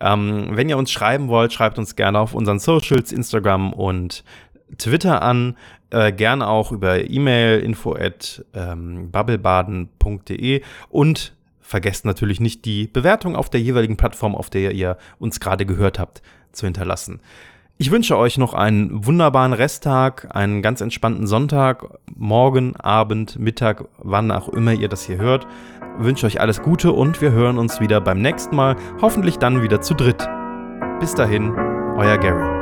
Ähm, 0.00 0.48
wenn 0.52 0.68
ihr 0.68 0.78
uns 0.78 0.90
schreiben 0.90 1.28
wollt, 1.28 1.52
schreibt 1.52 1.78
uns 1.78 1.96
gerne 1.96 2.18
auf 2.18 2.34
unseren 2.34 2.58
Socials, 2.58 3.12
Instagram 3.12 3.72
und 3.72 4.24
Twitter 4.78 5.22
an. 5.22 5.56
Äh, 5.90 6.12
gerne 6.12 6.48
auch 6.48 6.72
über 6.72 7.08
E-Mail 7.08 7.60
info 7.60 7.94
at 7.94 8.44
ähm, 8.54 9.10
bubblebaden.de 9.10 10.62
und 10.88 11.34
vergesst 11.60 12.04
natürlich 12.04 12.40
nicht 12.40 12.64
die 12.64 12.88
Bewertung 12.88 13.36
auf 13.36 13.48
der 13.48 13.60
jeweiligen 13.60 13.96
Plattform, 13.96 14.34
auf 14.34 14.50
der 14.50 14.72
ihr 14.72 14.98
uns 15.18 15.40
gerade 15.40 15.64
gehört 15.64 15.98
habt, 15.98 16.22
zu 16.52 16.66
hinterlassen. 16.66 17.20
Ich 17.76 17.90
wünsche 17.90 18.16
euch 18.16 18.38
noch 18.38 18.54
einen 18.54 19.04
wunderbaren 19.04 19.52
Resttag, 19.52 20.28
einen 20.30 20.62
ganz 20.62 20.80
entspannten 20.80 21.26
Sonntag, 21.26 21.84
morgen, 22.14 22.76
Abend, 22.76 23.36
Mittag, 23.40 23.86
wann 23.98 24.30
auch 24.30 24.48
immer 24.48 24.72
ihr 24.72 24.88
das 24.88 25.04
hier 25.04 25.18
hört. 25.18 25.48
Ich 25.98 26.04
wünsche 26.04 26.26
euch 26.26 26.40
alles 26.40 26.62
Gute 26.62 26.92
und 26.92 27.20
wir 27.20 27.32
hören 27.32 27.58
uns 27.58 27.80
wieder 27.80 28.00
beim 28.00 28.22
nächsten 28.22 28.54
Mal, 28.54 28.76
hoffentlich 29.02 29.38
dann 29.38 29.62
wieder 29.62 29.80
zu 29.80 29.94
dritt. 29.94 30.28
Bis 31.00 31.14
dahin, 31.14 31.50
euer 31.96 32.16
Gary. 32.18 32.53